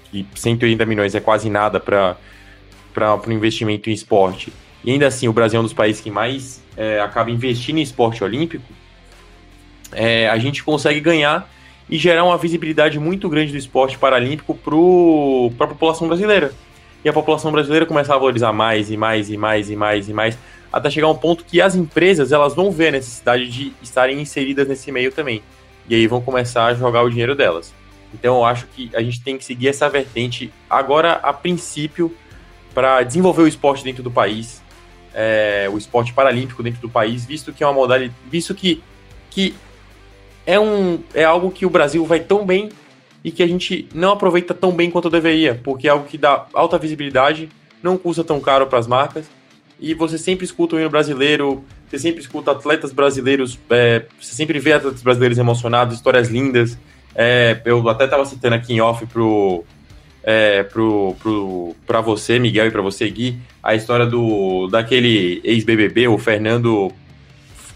que 0.09 0.25
180 0.33 0.85
milhões 0.85 1.13
é 1.13 1.19
quase 1.19 1.49
nada 1.49 1.79
para 1.79 2.17
o 3.27 3.31
investimento 3.31 3.89
em 3.89 3.93
esporte, 3.93 4.51
e 4.83 4.91
ainda 4.91 5.07
assim 5.07 5.27
o 5.27 5.33
Brasil 5.33 5.57
é 5.57 5.59
um 5.59 5.63
dos 5.63 5.73
países 5.73 6.01
que 6.01 6.09
mais 6.09 6.63
é, 6.77 7.01
acaba 7.01 7.29
investindo 7.29 7.77
em 7.77 7.81
esporte 7.81 8.23
olímpico, 8.23 8.65
é, 9.91 10.29
a 10.29 10.38
gente 10.39 10.63
consegue 10.63 11.01
ganhar 11.01 11.49
e 11.89 11.97
gerar 11.97 12.23
uma 12.23 12.37
visibilidade 12.37 12.99
muito 12.99 13.29
grande 13.29 13.51
do 13.51 13.57
esporte 13.57 13.97
paralímpico 13.97 14.55
para 15.57 15.65
a 15.65 15.69
população 15.69 16.07
brasileira. 16.07 16.51
E 17.03 17.09
a 17.09 17.13
população 17.13 17.51
brasileira 17.51 17.85
começar 17.85 18.15
a 18.15 18.17
valorizar 18.17 18.51
mais 18.51 18.89
e 18.89 18.97
mais 18.97 19.29
e 19.29 19.37
mais 19.37 19.69
e 19.69 19.75
mais 19.75 20.09
e 20.09 20.13
mais, 20.13 20.37
até 20.73 20.89
chegar 20.89 21.07
a 21.07 21.11
um 21.11 21.17
ponto 21.17 21.45
que 21.45 21.61
as 21.61 21.75
empresas 21.75 22.31
elas 22.31 22.55
vão 22.55 22.71
ver 22.71 22.87
a 22.87 22.91
necessidade 22.91 23.47
de 23.47 23.73
estarem 23.81 24.19
inseridas 24.19 24.67
nesse 24.67 24.91
meio 24.91 25.11
também. 25.11 25.43
E 25.87 25.93
aí 25.93 26.07
vão 26.07 26.19
começar 26.19 26.65
a 26.65 26.73
jogar 26.73 27.03
o 27.03 27.09
dinheiro 27.09 27.35
delas. 27.35 27.73
Então 28.13 28.37
eu 28.37 28.45
acho 28.45 28.65
que 28.67 28.89
a 28.95 29.01
gente 29.01 29.21
tem 29.21 29.37
que 29.37 29.45
seguir 29.45 29.67
essa 29.67 29.87
vertente 29.87 30.51
agora, 30.69 31.13
a 31.13 31.31
princípio, 31.31 32.11
para 32.73 33.03
desenvolver 33.03 33.43
o 33.43 33.47
esporte 33.47 33.83
dentro 33.83 34.01
do 34.01 34.09
país, 34.09 34.61
é, 35.13 35.69
o 35.71 35.77
esporte 35.77 36.11
paralímpico 36.11 36.63
dentro 36.63 36.81
do 36.81 36.89
país, 36.89 37.25
visto 37.25 37.53
que 37.53 37.63
é 37.63 37.67
uma 37.67 37.73
modalidade, 37.73 38.13
visto 38.29 38.55
que, 38.55 38.83
que 39.29 39.53
é, 40.45 40.60
um, 40.60 40.99
é 41.13 41.23
algo 41.23 41.51
que 41.51 41.65
o 41.65 41.69
Brasil 41.69 42.05
vai 42.05 42.19
tão 42.19 42.45
bem 42.45 42.69
e 43.23 43.31
que 43.31 43.41
a 43.41 43.47
gente 43.47 43.88
não 43.93 44.12
aproveita 44.12 44.53
tão 44.53 44.71
bem 44.71 44.91
quanto 44.91 45.10
deveria, 45.10 45.60
porque 45.63 45.88
é 45.88 45.91
algo 45.91 46.05
que 46.05 46.17
dá 46.17 46.45
alta 46.53 46.77
visibilidade, 46.77 47.49
não 47.81 47.97
custa 47.97 48.23
tão 48.23 48.39
caro 48.39 48.67
para 48.67 48.77
as 48.77 48.86
marcas, 48.86 49.25
e 49.79 49.93
você 49.93 50.17
sempre 50.17 50.45
escuta 50.45 50.75
o 50.75 50.79
hino 50.79 50.89
brasileiro, 50.89 51.63
você 51.89 51.99
sempre 51.99 52.21
escuta 52.21 52.51
atletas 52.51 52.93
brasileiros, 52.93 53.60
é, 53.69 54.05
você 54.19 54.36
sempre 54.36 54.60
vê 54.60 54.73
atletas 54.73 55.01
brasileiros 55.01 55.38
emocionados, 55.38 55.95
histórias 55.95 56.29
lindas. 56.29 56.77
É, 57.13 57.60
eu 57.65 57.88
até 57.89 58.05
estava 58.05 58.25
citando 58.25 58.55
aqui 58.55 58.73
em 58.73 58.81
off 58.81 59.05
pro, 59.05 59.63
é, 60.23 60.63
pro, 60.63 61.15
pro, 61.21 62.01
você, 62.03 62.39
Miguel, 62.39 62.67
e 62.67 62.71
para 62.71 62.81
você, 62.81 63.10
Gui, 63.10 63.38
a 63.62 63.75
história 63.75 64.05
do 64.05 64.67
daquele 64.67 65.41
ex-BBB, 65.43 66.08
o 66.08 66.17
Fernando, 66.17 66.91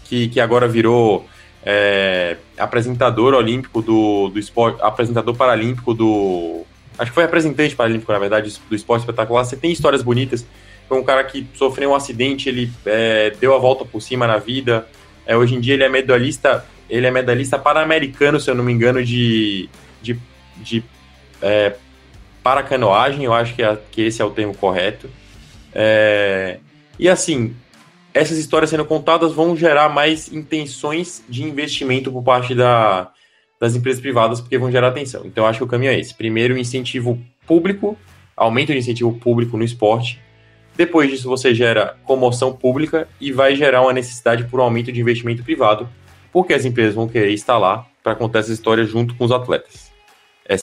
que, 0.04 0.28
que 0.28 0.40
agora 0.40 0.66
virou 0.66 1.26
é, 1.64 2.36
apresentador 2.60 3.34
olímpico 3.34 3.82
do, 3.82 4.28
do 4.28 4.38
esporte, 4.38 4.80
apresentador 4.82 5.34
paralímpico 5.36 5.94
do. 5.94 6.62
Acho 6.98 7.10
que 7.10 7.14
foi 7.14 7.24
representante 7.24 7.74
paralímpico, 7.74 8.12
na 8.12 8.18
verdade, 8.18 8.52
do 8.68 8.76
esporte 8.76 9.00
espetacular. 9.02 9.44
Você 9.44 9.56
tem 9.56 9.72
histórias 9.72 10.02
bonitas. 10.02 10.46
Foi 10.88 10.98
um 10.98 11.04
cara 11.04 11.22
que 11.24 11.46
sofreu 11.54 11.90
um 11.90 11.94
acidente, 11.94 12.48
ele 12.48 12.70
é, 12.84 13.30
deu 13.40 13.54
a 13.54 13.58
volta 13.58 13.84
por 13.84 14.02
cima 14.02 14.26
na 14.26 14.38
vida. 14.38 14.86
É, 15.24 15.36
hoje 15.36 15.54
em 15.54 15.60
dia 15.60 15.74
ele 15.74 15.84
é 15.84 15.88
medalhista, 15.88 16.66
ele 16.88 17.06
é 17.06 17.10
medalhista 17.10 17.58
pan-americano, 17.58 18.40
se 18.40 18.50
eu 18.50 18.54
não 18.54 18.64
me 18.64 18.72
engano, 18.72 19.02
de, 19.04 19.68
de, 20.02 20.18
de 20.56 20.82
é, 21.40 21.76
paracanoagem, 22.42 23.24
eu 23.24 23.32
acho 23.32 23.54
que, 23.54 23.62
é, 23.62 23.78
que 23.92 24.02
esse 24.02 24.20
é 24.20 24.24
o 24.24 24.30
termo 24.30 24.54
correto. 24.54 25.08
É, 25.72 26.58
e 26.98 27.08
assim, 27.08 27.54
essas 28.12 28.38
histórias 28.38 28.70
sendo 28.70 28.84
contadas 28.84 29.32
vão 29.32 29.56
gerar 29.56 29.88
mais 29.88 30.32
intenções 30.32 31.22
de 31.28 31.44
investimento 31.44 32.10
por 32.10 32.22
parte 32.22 32.54
da, 32.54 33.10
das 33.60 33.76
empresas 33.76 34.00
privadas, 34.00 34.40
porque 34.40 34.58
vão 34.58 34.70
gerar 34.70 34.88
atenção. 34.88 35.22
Então, 35.24 35.46
acho 35.46 35.58
que 35.58 35.64
o 35.64 35.68
caminho 35.68 35.92
é 35.92 35.98
esse. 35.98 36.14
Primeiro, 36.14 36.58
incentivo 36.58 37.18
público, 37.46 37.96
aumento 38.36 38.72
de 38.72 38.78
incentivo 38.78 39.12
público 39.12 39.56
no 39.56 39.64
esporte. 39.64 40.20
Depois 40.76 41.10
disso, 41.10 41.28
você 41.28 41.54
gera 41.54 41.96
comoção 42.04 42.52
pública 42.52 43.06
e 43.20 43.32
vai 43.32 43.54
gerar 43.54 43.82
uma 43.82 43.92
necessidade 43.92 44.44
por 44.44 44.60
um 44.60 44.62
aumento 44.62 44.90
de 44.90 45.00
investimento 45.00 45.42
privado, 45.42 45.88
porque 46.32 46.54
as 46.54 46.64
empresas 46.64 46.94
vão 46.94 47.08
querer 47.08 47.32
estar 47.32 47.58
lá 47.58 47.86
para 48.02 48.14
contar 48.14 48.40
essa 48.40 48.52
história 48.52 48.84
junto 48.84 49.14
com 49.14 49.24
os 49.24 49.32
atletas. 49.32 49.90
É... 50.48 50.56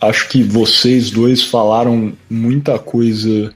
Acho 0.00 0.28
que 0.28 0.42
vocês 0.42 1.10
dois 1.10 1.42
falaram 1.42 2.12
muita 2.28 2.78
coisa 2.78 3.54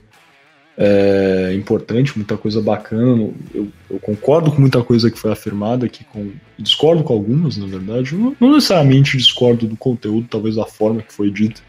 é, 0.76 1.52
importante, 1.54 2.16
muita 2.16 2.37
coisa 2.37 2.61
bacana. 2.61 3.30
Eu, 3.54 3.68
eu, 3.90 3.98
concordo 4.00 4.50
com 4.50 4.61
muita 4.61 4.82
coisa 4.82 5.11
que 5.11 5.18
foi 5.18 5.32
afirmada 5.32 5.87
aqui, 5.87 6.04
com, 6.04 6.30
discordo 6.58 7.02
com 7.02 7.12
algumas, 7.12 7.56
na 7.56 7.66
verdade. 7.66 8.14
Não, 8.14 8.35
não 8.40 8.54
necessariamente 8.54 9.16
discordo 9.16 9.66
do 9.66 9.76
conteúdo, 9.76 10.28
talvez 10.30 10.56
da 10.56 10.64
forma 10.64 11.02
que 11.02 11.12
foi 11.12 11.30
dito, 11.30 11.62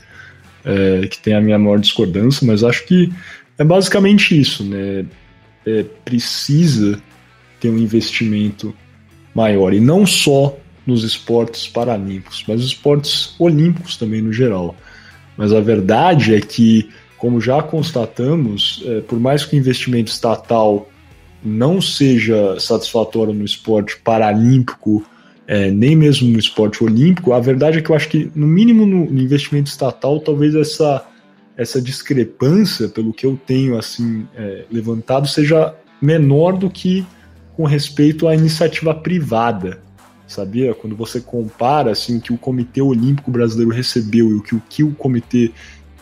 é, 0.63 1.07
que 1.07 1.19
tem 1.19 1.33
a 1.33 1.41
minha 1.41 1.59
maior 1.59 1.79
discordância, 1.79 2.45
mas 2.47 2.63
acho 2.63 2.85
que 2.85 3.11
é 3.57 3.63
basicamente 3.63 4.39
isso, 4.39 4.63
né? 4.63 5.05
É, 5.65 5.83
precisa 6.03 7.01
ter 7.59 7.69
um 7.69 7.77
investimento 7.77 8.73
maior, 9.33 9.73
e 9.73 9.79
não 9.79 10.05
só 10.05 10.57
nos 10.85 11.03
esportes 11.03 11.67
paralímpicos, 11.67 12.43
mas 12.47 12.59
os 12.59 12.67
esportes 12.67 13.35
olímpicos 13.39 13.95
também 13.95 14.21
no 14.21 14.33
geral. 14.33 14.75
Mas 15.37 15.53
a 15.53 15.61
verdade 15.61 16.35
é 16.35 16.41
que 16.41 16.89
como 17.23 17.39
já 17.39 17.63
constatamos, 17.63 18.83
é, 18.85 18.99
por 18.99 19.17
mais 19.17 19.45
que 19.45 19.55
o 19.55 19.57
investimento 19.57 20.11
estatal 20.11 20.89
não 21.41 21.79
seja 21.81 22.59
satisfatório 22.59 23.33
no 23.33 23.45
esporte 23.45 23.95
paralímpico, 23.95 25.01
é, 25.47 25.71
nem 25.71 25.95
mesmo 25.95 26.29
no 26.29 26.37
esporte 26.37 26.83
olímpico, 26.83 27.31
a 27.31 27.39
verdade 27.39 27.77
é 27.77 27.81
que 27.81 27.89
eu 27.89 27.95
acho 27.95 28.09
que, 28.09 28.29
no 28.35 28.45
mínimo 28.45 28.85
no, 28.85 29.09
no 29.09 29.21
investimento 29.21 29.69
estatal, 29.69 30.19
talvez 30.19 30.53
essa, 30.53 31.05
essa 31.55 31.81
discrepância, 31.81 32.89
pelo 32.89 33.13
que 33.13 33.25
eu 33.25 33.39
tenho 33.47 33.77
assim 33.77 34.27
é, 34.35 34.65
levantado, 34.69 35.25
seja 35.25 35.73
menor 36.01 36.57
do 36.57 36.69
que 36.69 37.05
com 37.55 37.63
respeito 37.63 38.27
à 38.27 38.35
iniciativa 38.35 38.93
privada. 38.93 39.81
Sabia? 40.27 40.73
Quando 40.73 40.93
você 40.93 41.21
compara 41.21 41.91
assim, 41.91 42.17
o 42.17 42.21
que 42.21 42.33
o 42.33 42.37
Comitê 42.37 42.81
Olímpico 42.81 43.31
Brasileiro 43.31 43.71
recebeu 43.71 44.29
e 44.29 44.33
o 44.33 44.41
que 44.41 44.55
o, 44.55 44.61
que 44.69 44.83
o 44.83 44.91
Comitê 44.93 45.53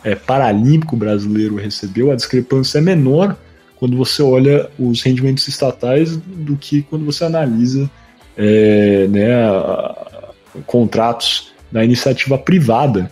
é, 0.03 0.15
paralímpico 0.15 0.95
brasileiro 0.95 1.55
recebeu, 1.55 2.11
a 2.11 2.15
discrepância 2.15 2.79
é 2.79 2.81
menor 2.81 3.37
quando 3.77 3.97
você 3.97 4.21
olha 4.21 4.69
os 4.77 5.01
rendimentos 5.01 5.47
estatais 5.47 6.15
do 6.15 6.55
que 6.55 6.83
quando 6.83 7.05
você 7.05 7.23
analisa 7.23 7.89
é, 8.37 9.07
né, 9.07 9.33
a, 9.33 9.51
a, 9.57 10.61
contratos 10.65 11.51
da 11.71 11.83
iniciativa 11.83 12.37
privada. 12.37 13.11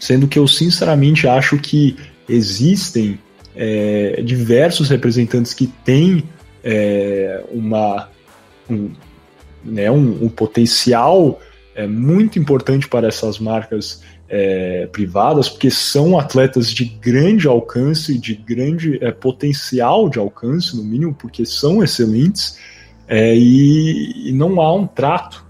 Sendo 0.00 0.26
que 0.26 0.38
eu 0.38 0.48
sinceramente 0.48 1.28
acho 1.28 1.58
que 1.58 1.96
existem 2.28 3.18
é, 3.54 4.20
diversos 4.24 4.88
representantes 4.88 5.54
que 5.54 5.66
têm 5.66 6.24
é, 6.64 7.44
uma, 7.50 8.08
um, 8.68 8.90
né, 9.64 9.90
um, 9.90 10.24
um 10.24 10.28
potencial 10.28 11.40
é, 11.74 11.86
muito 11.86 12.38
importante 12.38 12.88
para 12.88 13.08
essas 13.08 13.38
marcas 13.38 14.02
é, 14.34 14.86
privadas, 14.86 15.46
porque 15.46 15.70
são 15.70 16.18
atletas 16.18 16.72
de 16.72 16.86
grande 16.86 17.46
alcance, 17.46 18.18
de 18.18 18.34
grande 18.34 18.98
é, 19.04 19.12
potencial 19.12 20.08
de 20.08 20.18
alcance, 20.18 20.74
no 20.74 20.82
mínimo, 20.82 21.12
porque 21.12 21.44
são 21.44 21.84
excelentes, 21.84 22.58
é, 23.06 23.36
e, 23.36 24.30
e, 24.30 24.32
não 24.32 24.58
há 24.58 24.74
um 24.74 24.86
trato 24.86 25.44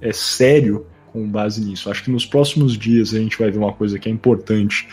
é, 0.00 0.12
sério 0.12 0.86
com 1.12 1.28
base 1.28 1.64
nisso. 1.64 1.90
Acho 1.90 2.04
que 2.04 2.12
nos 2.12 2.24
próximos 2.24 2.78
dias 2.78 3.12
a 3.12 3.18
gente 3.18 3.36
vai 3.36 3.50
ver 3.50 3.58
uma 3.58 3.72
coisa 3.72 3.98
que 3.98 4.08
é 4.08 4.12
importante. 4.12 4.86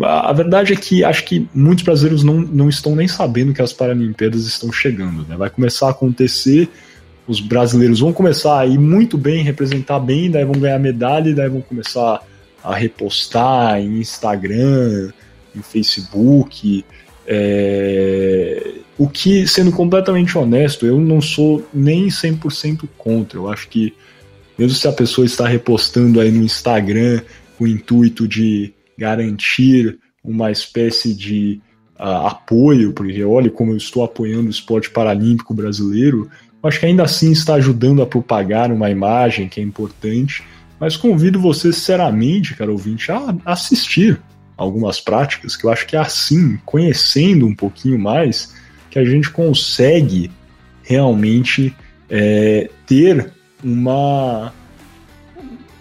A 0.00 0.32
verdade 0.32 0.72
é 0.72 0.76
que 0.76 1.02
acho 1.02 1.24
que 1.24 1.48
muitos 1.52 1.84
brasileiros 1.84 2.22
não, 2.22 2.40
não 2.40 2.68
estão 2.68 2.94
nem 2.94 3.08
sabendo 3.08 3.52
que 3.52 3.60
as 3.60 3.72
Paralimpíadas 3.72 4.46
estão 4.46 4.70
chegando. 4.70 5.26
Né? 5.26 5.36
Vai 5.36 5.50
começar 5.50 5.88
a 5.88 5.90
acontecer, 5.90 6.68
os 7.26 7.40
brasileiros 7.40 7.98
vão 7.98 8.12
começar 8.12 8.60
a 8.60 8.66
ir 8.66 8.78
muito 8.78 9.18
bem, 9.18 9.42
representar 9.42 9.98
bem, 9.98 10.30
daí 10.30 10.44
vão 10.44 10.60
ganhar 10.60 10.78
medalha, 10.78 11.34
daí 11.34 11.48
vão 11.48 11.60
começar 11.60 12.22
a 12.62 12.74
repostar 12.74 13.78
em 13.78 13.98
Instagram, 13.98 15.12
em 15.54 15.62
Facebook. 15.62 16.84
É... 17.26 18.74
O 18.98 19.08
que, 19.08 19.46
sendo 19.48 19.72
completamente 19.72 20.36
honesto, 20.36 20.86
eu 20.86 21.00
não 21.00 21.20
sou 21.20 21.66
nem 21.72 22.08
100% 22.08 22.88
contra. 22.96 23.38
Eu 23.38 23.48
acho 23.50 23.68
que, 23.68 23.94
mesmo 24.58 24.76
se 24.76 24.86
a 24.86 24.92
pessoa 24.92 25.24
está 25.24 25.46
repostando 25.46 26.20
aí 26.20 26.30
no 26.30 26.42
Instagram 26.42 27.20
com 27.56 27.64
o 27.64 27.68
intuito 27.68 28.28
de 28.28 28.72
garantir 28.96 29.98
uma 30.22 30.50
espécie 30.52 31.12
de 31.14 31.60
uh, 31.98 32.26
apoio, 32.26 32.92
porque 32.92 33.24
olha 33.24 33.50
como 33.50 33.72
eu 33.72 33.76
estou 33.76 34.04
apoiando 34.04 34.46
o 34.46 34.50
esporte 34.50 34.90
paralímpico 34.90 35.52
brasileiro, 35.52 36.30
acho 36.62 36.78
que 36.78 36.86
ainda 36.86 37.02
assim 37.02 37.32
está 37.32 37.54
ajudando 37.54 38.02
a 38.02 38.06
propagar 38.06 38.70
uma 38.70 38.90
imagem 38.90 39.48
que 39.48 39.60
é 39.60 39.62
importante 39.64 40.44
mas 40.82 40.96
convido 40.96 41.38
você, 41.38 41.72
sinceramente, 41.72 42.56
cara 42.56 42.72
ouvinte, 42.72 43.12
a 43.12 43.36
assistir 43.44 44.20
algumas 44.56 45.00
práticas, 45.00 45.54
que 45.54 45.64
eu 45.64 45.70
acho 45.70 45.86
que 45.86 45.94
é 45.94 46.00
assim, 46.00 46.58
conhecendo 46.66 47.46
um 47.46 47.54
pouquinho 47.54 47.96
mais, 48.00 48.52
que 48.90 48.98
a 48.98 49.04
gente 49.04 49.30
consegue 49.30 50.28
realmente 50.82 51.72
é, 52.10 52.68
ter 52.84 53.32
uma, 53.62 54.52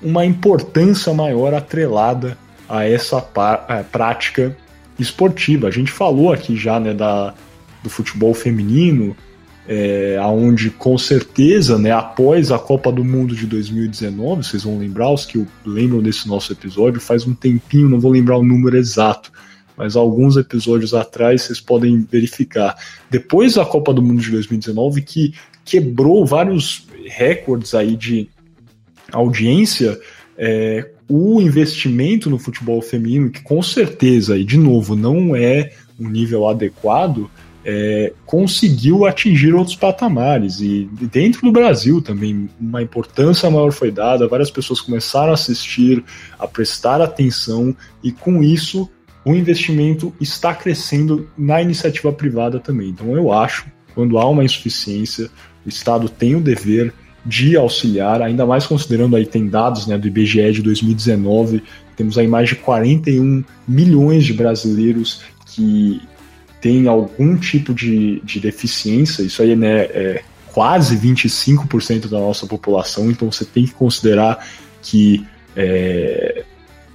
uma 0.04 0.24
importância 0.24 1.12
maior 1.16 1.56
atrelada 1.56 2.38
a 2.70 2.88
essa 2.88 3.18
a 3.18 3.84
prática 3.84 4.56
esportiva. 5.00 5.68
A 5.68 5.72
gente 5.72 5.92
falou 5.92 6.32
aqui 6.32 6.56
já 6.56 6.80
né, 6.80 6.94
da, 6.94 7.34
do 7.82 7.90
futebol 7.90 8.36
feminino, 8.36 9.18
é, 9.68 10.18
aonde 10.20 10.70
com 10.70 10.98
certeza, 10.98 11.78
né, 11.78 11.92
após 11.92 12.52
a 12.52 12.60
Copa 12.60 12.92
do 12.92 13.04
Mundo 13.04 13.36
de 13.36 13.46
2019, 13.46 14.44
vocês 14.44 14.64
vão 14.64 14.78
lembrar, 14.78 15.12
os 15.12 15.26
que 15.26 15.46
lembram 15.66 16.02
desse 16.02 16.28
nosso 16.28 16.52
episódio, 16.52 17.00
faz 17.00 17.26
um 17.26 17.34
tempinho, 17.34 17.90
não 17.90 18.00
vou 18.00 18.12
lembrar 18.12 18.38
o 18.38 18.44
número 18.44 18.78
exato, 18.78 19.32
mas 19.78 19.96
alguns 19.96 20.36
episódios 20.36 20.94
atrás 20.94 21.44
vocês 21.44 21.60
podem 21.60 22.06
verificar. 22.10 22.76
Depois 23.10 23.56
da 23.56 23.66
Copa 23.66 23.94
do 23.94 24.02
Mundo 24.02 24.22
de 24.22 24.32
2019, 24.32 25.02
que 25.02 25.34
quebrou 25.64 26.26
vários 26.26 26.88
recordes 27.06 27.74
aí 27.74 27.96
de 27.96 28.30
audiência, 29.12 30.00
é, 30.38 30.90
o 31.08 31.42
investimento 31.42 32.30
no 32.30 32.40
futebol 32.40 32.82
feminino, 32.82 33.30
que 33.30 33.42
com 33.42 33.62
certeza, 33.62 34.38
e 34.38 34.44
de 34.44 34.58
novo, 34.58 34.96
não 34.96 35.36
é 35.36 35.72
um 36.00 36.10
nível 36.10 36.48
adequado, 36.48 37.30
é, 37.64 38.14
conseguiu 38.26 39.06
atingir 39.06 39.54
outros 39.54 39.76
patamares. 39.76 40.60
E 40.62 40.90
dentro 41.12 41.42
do 41.42 41.52
Brasil 41.52 42.02
também, 42.02 42.50
uma 42.60 42.82
importância 42.82 43.50
maior 43.50 43.72
foi 43.72 43.92
dada, 43.92 44.28
várias 44.28 44.52
pessoas 44.52 44.82
começaram 44.82 45.32
a 45.32 45.36
assistir, 45.36 46.04
a 46.40 46.48
prestar 46.48 47.02
atenção, 47.02 47.76
e 48.04 48.12
com 48.12 48.44
isso 48.44 48.90
o 49.24 49.34
investimento 49.34 50.14
está 50.20 50.54
crescendo 50.54 51.30
na 51.38 51.62
iniciativa 51.62 52.12
privada 52.12 52.60
também. 52.60 52.90
Então 52.90 53.16
eu 53.16 53.32
acho, 53.32 53.68
quando 53.94 54.18
há 54.18 54.28
uma 54.28 54.44
insuficiência, 54.44 55.30
o 55.66 55.70
Estado 55.70 56.10
tem 56.10 56.36
o 56.36 56.42
dever 56.42 56.94
de 57.24 57.56
auxiliar, 57.56 58.20
ainda 58.20 58.48
mais 58.48 58.66
considerando 58.66 59.16
aí 59.16 59.28
tem 59.28 59.48
dados 59.48 59.86
né, 59.86 59.96
do 59.96 60.08
IBGE 60.08 60.54
de 60.54 60.64
2019, 60.64 61.62
temos 61.96 62.18
aí 62.18 62.28
mais 62.28 62.50
de 62.50 62.56
41 62.56 63.44
milhões 63.68 64.26
de 64.26 64.34
brasileiros 64.34 65.22
que 65.46 66.02
têm 66.62 66.88
algum 66.88 67.36
tipo 67.36 67.74
de, 67.74 68.22
de 68.22 68.40
deficiência, 68.40 69.24
isso 69.24 69.42
aí 69.42 69.56
né, 69.56 69.82
é 69.82 70.24
quase 70.54 70.96
25% 70.98 72.08
da 72.08 72.20
nossa 72.20 72.46
população, 72.46 73.10
então 73.10 73.32
você 73.32 73.44
tem 73.44 73.66
que 73.66 73.74
considerar 73.74 74.46
que 74.82 75.26
é, 75.56 76.44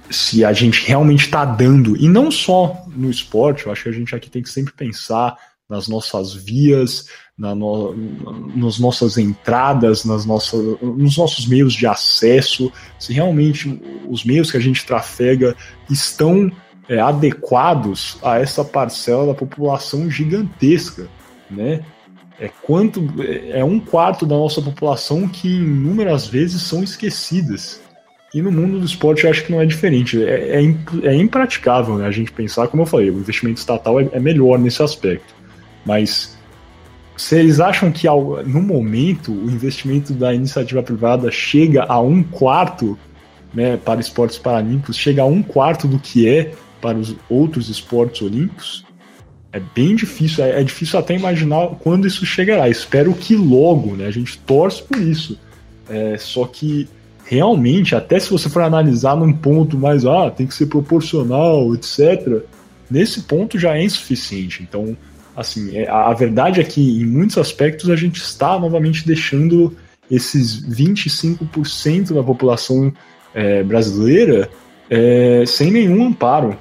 se 0.09 0.45
a 0.45 0.53
gente 0.53 0.85
realmente 0.87 1.25
está 1.25 1.43
dando, 1.43 1.97
e 1.97 2.07
não 2.07 2.31
só 2.31 2.85
no 2.95 3.09
esporte, 3.09 3.65
eu 3.65 3.71
acho 3.71 3.83
que 3.83 3.89
a 3.89 3.93
gente 3.93 4.15
aqui 4.15 4.29
tem 4.29 4.41
que 4.41 4.49
sempre 4.49 4.73
pensar 4.73 5.35
nas 5.69 5.87
nossas 5.87 6.33
vias, 6.33 7.07
na 7.37 7.53
no, 7.53 7.93
nas 8.55 8.79
nossas 8.79 9.17
entradas, 9.17 10.05
nas 10.05 10.25
nossas, 10.25 10.79
nos 10.81 11.17
nossos 11.17 11.45
meios 11.45 11.73
de 11.73 11.85
acesso, 11.85 12.71
se 12.97 13.11
realmente 13.11 13.79
os 14.07 14.23
meios 14.23 14.49
que 14.49 14.57
a 14.57 14.61
gente 14.61 14.85
trafega 14.85 15.55
estão 15.89 16.49
é, 16.89 16.99
adequados 16.99 18.17
a 18.23 18.39
essa 18.39 18.63
parcela 18.63 19.27
da 19.27 19.33
população 19.33 20.09
gigantesca, 20.09 21.07
né? 21.49 21.81
É 22.39 22.49
quanto 22.61 23.03
é 23.51 23.63
um 23.63 23.79
quarto 23.79 24.23
da 24.23 24.35
nossa 24.35 24.61
população 24.61 25.27
que 25.27 25.47
inúmeras 25.47 26.27
vezes 26.27 26.61
são 26.61 26.83
esquecidas. 26.83 27.81
E 28.31 28.41
no 28.43 28.51
mundo 28.51 28.79
do 28.79 28.85
esporte 28.85 29.23
eu 29.23 29.31
acho 29.31 29.43
que 29.43 29.51
não 29.51 29.59
é 29.59 29.65
diferente. 29.65 30.23
É, 30.23 30.61
é, 30.61 31.07
é 31.07 31.15
impraticável 31.15 31.97
né, 31.97 32.05
a 32.05 32.11
gente 32.11 32.31
pensar, 32.31 32.67
como 32.67 32.83
eu 32.83 32.85
falei, 32.85 33.09
o 33.09 33.17
investimento 33.17 33.59
estatal 33.59 33.99
é, 33.99 34.09
é 34.11 34.19
melhor 34.19 34.59
nesse 34.59 34.83
aspecto. 34.83 35.33
Mas 35.83 36.37
vocês 37.15 37.59
acham 37.59 37.91
que 37.91 38.07
ao, 38.07 38.43
no 38.45 38.61
momento 38.61 39.31
o 39.31 39.49
investimento 39.49 40.13
da 40.13 40.31
iniciativa 40.31 40.83
privada 40.83 41.31
chega 41.31 41.85
a 41.89 41.99
um 41.99 42.21
quarto 42.21 42.99
né, 43.51 43.77
para 43.77 43.99
esportes 43.99 44.37
paralímpicos, 44.37 44.95
chega 44.95 45.23
a 45.23 45.25
um 45.25 45.41
quarto 45.41 45.87
do 45.87 45.97
que 45.97 46.29
é 46.29 46.53
para 46.81 46.97
os 46.97 47.15
outros 47.29 47.69
esportes 47.69 48.21
olímpicos? 48.21 48.85
É 49.51 49.59
bem 49.59 49.95
difícil, 49.95 50.43
é, 50.43 50.61
é 50.61 50.63
difícil 50.63 50.99
até 50.99 51.15
imaginar 51.15 51.67
quando 51.79 52.05
isso 52.05 52.25
chegará. 52.25 52.69
Espero 52.69 53.13
que 53.13 53.35
logo, 53.35 53.95
né? 53.95 54.05
A 54.05 54.11
gente 54.11 54.37
torce 54.39 54.83
por 54.83 54.97
isso. 54.97 55.39
É, 55.89 56.17
só 56.17 56.45
que 56.45 56.87
realmente, 57.25 57.95
até 57.95 58.19
se 58.19 58.29
você 58.29 58.49
for 58.49 58.61
analisar 58.61 59.15
num 59.15 59.33
ponto 59.33 59.77
mais, 59.77 60.05
ah, 60.05 60.31
tem 60.31 60.47
que 60.47 60.53
ser 60.53 60.67
proporcional, 60.67 61.73
etc., 61.75 62.43
nesse 62.89 63.23
ponto 63.23 63.59
já 63.59 63.75
é 63.75 63.83
insuficiente. 63.83 64.63
Então, 64.63 64.95
assim, 65.35 65.75
é, 65.77 65.89
a, 65.89 66.13
verdade 66.13 66.61
é 66.61 66.63
que 66.63 67.01
em 67.01 67.05
muitos 67.05 67.37
aspectos 67.37 67.89
a 67.89 67.95
gente 67.95 68.17
está 68.17 68.57
novamente 68.57 69.05
deixando 69.05 69.75
esses 70.09 70.65
25% 70.65 72.13
da 72.13 72.23
população 72.23 72.93
é, 73.33 73.61
brasileira 73.61 74.49
é, 74.89 75.43
sem 75.45 75.69
nenhum 75.69 76.07
amparo. 76.07 76.57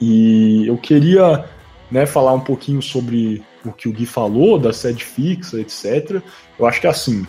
E 0.00 0.66
eu 0.66 0.76
queria 0.76 1.44
né, 1.90 2.06
falar 2.06 2.34
um 2.34 2.40
pouquinho 2.40 2.82
sobre 2.82 3.42
o 3.64 3.72
que 3.72 3.88
o 3.88 3.92
Gui 3.92 4.06
falou, 4.06 4.58
da 4.58 4.72
sede 4.72 5.04
fixa, 5.04 5.60
etc. 5.60 6.22
Eu 6.58 6.66
acho 6.66 6.80
que 6.80 6.86
assim, 6.86 7.26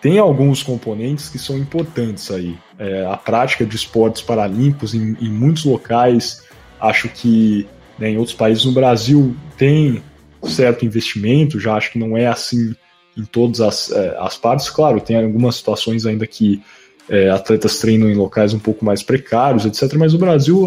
tem 0.00 0.18
alguns 0.18 0.62
componentes 0.62 1.28
que 1.28 1.38
são 1.38 1.56
importantes 1.56 2.30
aí. 2.30 2.56
É, 2.78 3.06
a 3.06 3.16
prática 3.16 3.64
de 3.64 3.74
esportes 3.74 4.22
paralímpicos 4.22 4.94
em, 4.94 5.16
em 5.20 5.28
muitos 5.28 5.64
locais, 5.64 6.44
acho 6.80 7.08
que 7.08 7.66
né, 7.98 8.10
em 8.10 8.18
outros 8.18 8.36
países 8.36 8.64
no 8.64 8.72
Brasil 8.72 9.34
tem 9.56 10.02
certo 10.44 10.84
investimento, 10.84 11.58
já 11.58 11.74
acho 11.74 11.90
que 11.90 11.98
não 11.98 12.16
é 12.16 12.26
assim 12.26 12.74
em 13.16 13.24
todas 13.24 13.60
as, 13.60 13.90
é, 13.90 14.16
as 14.20 14.36
partes. 14.36 14.68
Claro, 14.68 15.00
tem 15.00 15.16
algumas 15.16 15.56
situações 15.56 16.04
ainda 16.04 16.26
que 16.26 16.62
é, 17.08 17.30
atletas 17.30 17.78
treinam 17.78 18.10
em 18.10 18.14
locais 18.14 18.52
um 18.52 18.58
pouco 18.58 18.84
mais 18.84 19.02
precários, 19.02 19.64
etc. 19.64 19.94
Mas 19.96 20.14
o 20.14 20.18
Brasil, 20.18 20.66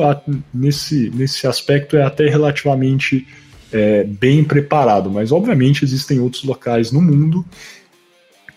nesse, 0.53 1.11
nesse 1.13 1.45
aspecto, 1.45 1.97
é 1.97 2.03
até 2.03 2.29
relativamente 2.29 3.27
é, 3.71 4.03
bem 4.03 4.43
preparado. 4.43 5.09
Mas, 5.09 5.31
obviamente, 5.31 5.83
existem 5.83 6.19
outros 6.19 6.43
locais 6.43 6.91
no 6.91 7.01
mundo 7.01 7.45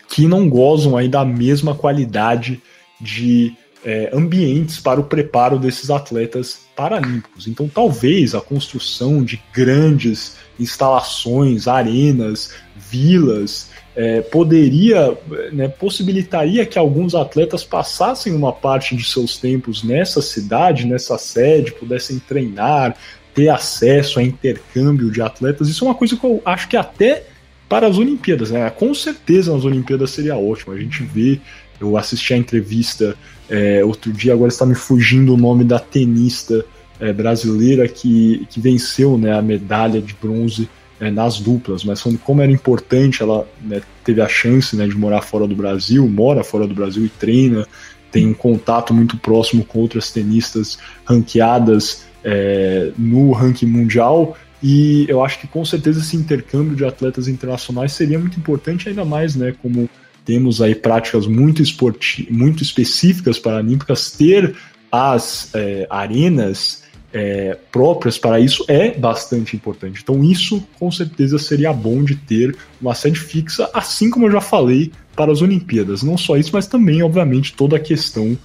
que 0.07 0.27
não 0.27 0.47
gozam 0.47 0.95
aí 0.95 1.09
da 1.09 1.25
mesma 1.25 1.73
qualidade 1.73 2.61
de 3.01 3.53
é, 3.83 4.09
ambientes 4.13 4.79
para 4.79 4.99
o 4.99 5.03
preparo 5.03 5.59
desses 5.59 5.89
atletas 5.89 6.61
paralímpicos. 6.75 7.47
Então, 7.47 7.67
talvez 7.67 8.33
a 8.33 8.41
construção 8.41 9.23
de 9.23 9.41
grandes 9.53 10.37
instalações, 10.59 11.67
arenas, 11.67 12.53
vilas, 12.93 13.71
é, 13.95 14.21
poderia, 14.21 15.17
né, 15.51 15.67
possibilitaria 15.67 16.63
que 16.63 16.77
alguns 16.77 17.15
atletas 17.15 17.63
passassem 17.63 18.33
uma 18.35 18.53
parte 18.53 18.95
de 18.95 19.03
seus 19.03 19.37
tempos 19.37 19.83
nessa 19.83 20.21
cidade, 20.21 20.85
nessa 20.85 21.17
sede, 21.17 21.71
pudessem 21.71 22.19
treinar, 22.19 22.95
ter 23.33 23.49
acesso 23.49 24.19
a 24.19 24.23
intercâmbio 24.23 25.09
de 25.09 25.21
atletas. 25.21 25.67
Isso 25.67 25.83
é 25.83 25.87
uma 25.87 25.95
coisa 25.95 26.15
que 26.15 26.23
eu 26.23 26.39
acho 26.45 26.67
que 26.67 26.77
até 26.77 27.23
para 27.67 27.87
as 27.87 27.97
Olimpíadas, 27.97 28.51
né? 28.51 28.69
Com 28.69 28.93
certeza 28.93 29.51
nas 29.51 29.65
Olimpíadas 29.65 30.11
seria 30.11 30.37
ótimo. 30.37 30.73
A 30.73 30.77
gente 30.79 31.01
vê, 31.01 31.39
eu 31.79 31.97
assisti 31.97 32.35
a 32.35 32.37
entrevista 32.37 33.15
é, 33.49 33.83
outro 33.83 34.13
dia, 34.13 34.33
agora 34.33 34.49
está 34.49 34.65
me 34.65 34.75
fugindo 34.75 35.33
o 35.33 35.37
nome 35.37 35.63
da 35.63 35.79
tenista 35.79 36.63
é, 36.99 37.11
brasileira 37.11 37.87
que, 37.87 38.45
que 38.51 38.59
venceu 38.59 39.17
né, 39.17 39.35
a 39.35 39.41
medalha 39.41 39.99
de 39.99 40.13
bronze 40.13 40.69
é, 40.99 41.09
nas 41.11 41.39
duplas, 41.39 41.83
mas 41.83 42.01
falando 42.01 42.19
como 42.19 42.41
era 42.41 42.51
importante, 42.51 43.21
ela 43.21 43.47
né, 43.61 43.81
teve 44.03 44.21
a 44.21 44.27
chance 44.27 44.75
né, 44.75 44.87
de 44.87 44.95
morar 44.95 45.21
fora 45.21 45.47
do 45.47 45.55
Brasil, 45.55 46.07
mora 46.07 46.43
fora 46.43 46.67
do 46.67 46.73
Brasil 46.73 47.05
e 47.05 47.09
treina, 47.09 47.67
tem 48.11 48.27
um 48.27 48.33
contato 48.33 48.93
muito 48.93 49.17
próximo 49.17 49.65
com 49.65 49.79
outras 49.79 50.11
tenistas 50.11 50.77
ranqueadas 51.03 52.05
é, 52.23 52.91
no 52.97 53.31
ranking 53.31 53.65
mundial. 53.65 54.37
E 54.61 55.05
eu 55.09 55.23
acho 55.23 55.39
que 55.39 55.47
com 55.47 55.65
certeza 55.65 55.99
esse 55.99 56.15
intercâmbio 56.15 56.75
de 56.75 56.85
atletas 56.85 57.27
internacionais 57.27 57.91
seria 57.91 58.19
muito 58.19 58.39
importante, 58.39 58.87
ainda 58.87 59.03
mais, 59.03 59.35
né, 59.35 59.53
como 59.61 59.89
temos 60.23 60.61
aí 60.61 60.73
práticas 60.75 61.27
muito, 61.27 61.61
esporti 61.61 62.27
muito 62.31 62.63
específicas 62.63 63.39
paralímpicas, 63.39 64.11
ter 64.11 64.55
as 64.91 65.49
é, 65.55 65.87
arenas 65.89 66.82
é, 67.13 67.55
próprias 67.71 68.17
para 68.17 68.39
isso 68.39 68.65
é 68.67 68.91
bastante 68.91 69.55
importante. 69.55 70.01
Então, 70.01 70.23
isso 70.23 70.65
com 70.79 70.91
certeza 70.91 71.37
seria 71.37 71.71
bom 71.71 72.03
de 72.03 72.15
ter 72.15 72.55
uma 72.81 72.95
sede 72.95 73.19
fixa, 73.19 73.69
assim 73.73 74.09
como 74.09 74.25
eu 74.25 74.31
já 74.31 74.41
falei 74.41 74.91
para 75.15 75.31
as 75.31 75.41
Olimpíadas. 75.41 76.01
Não 76.01 76.17
só 76.17 76.35
isso, 76.35 76.49
mas 76.53 76.65
também, 76.65 77.03
obviamente, 77.03 77.53
toda 77.53 77.75
a 77.75 77.79
questão 77.79 78.37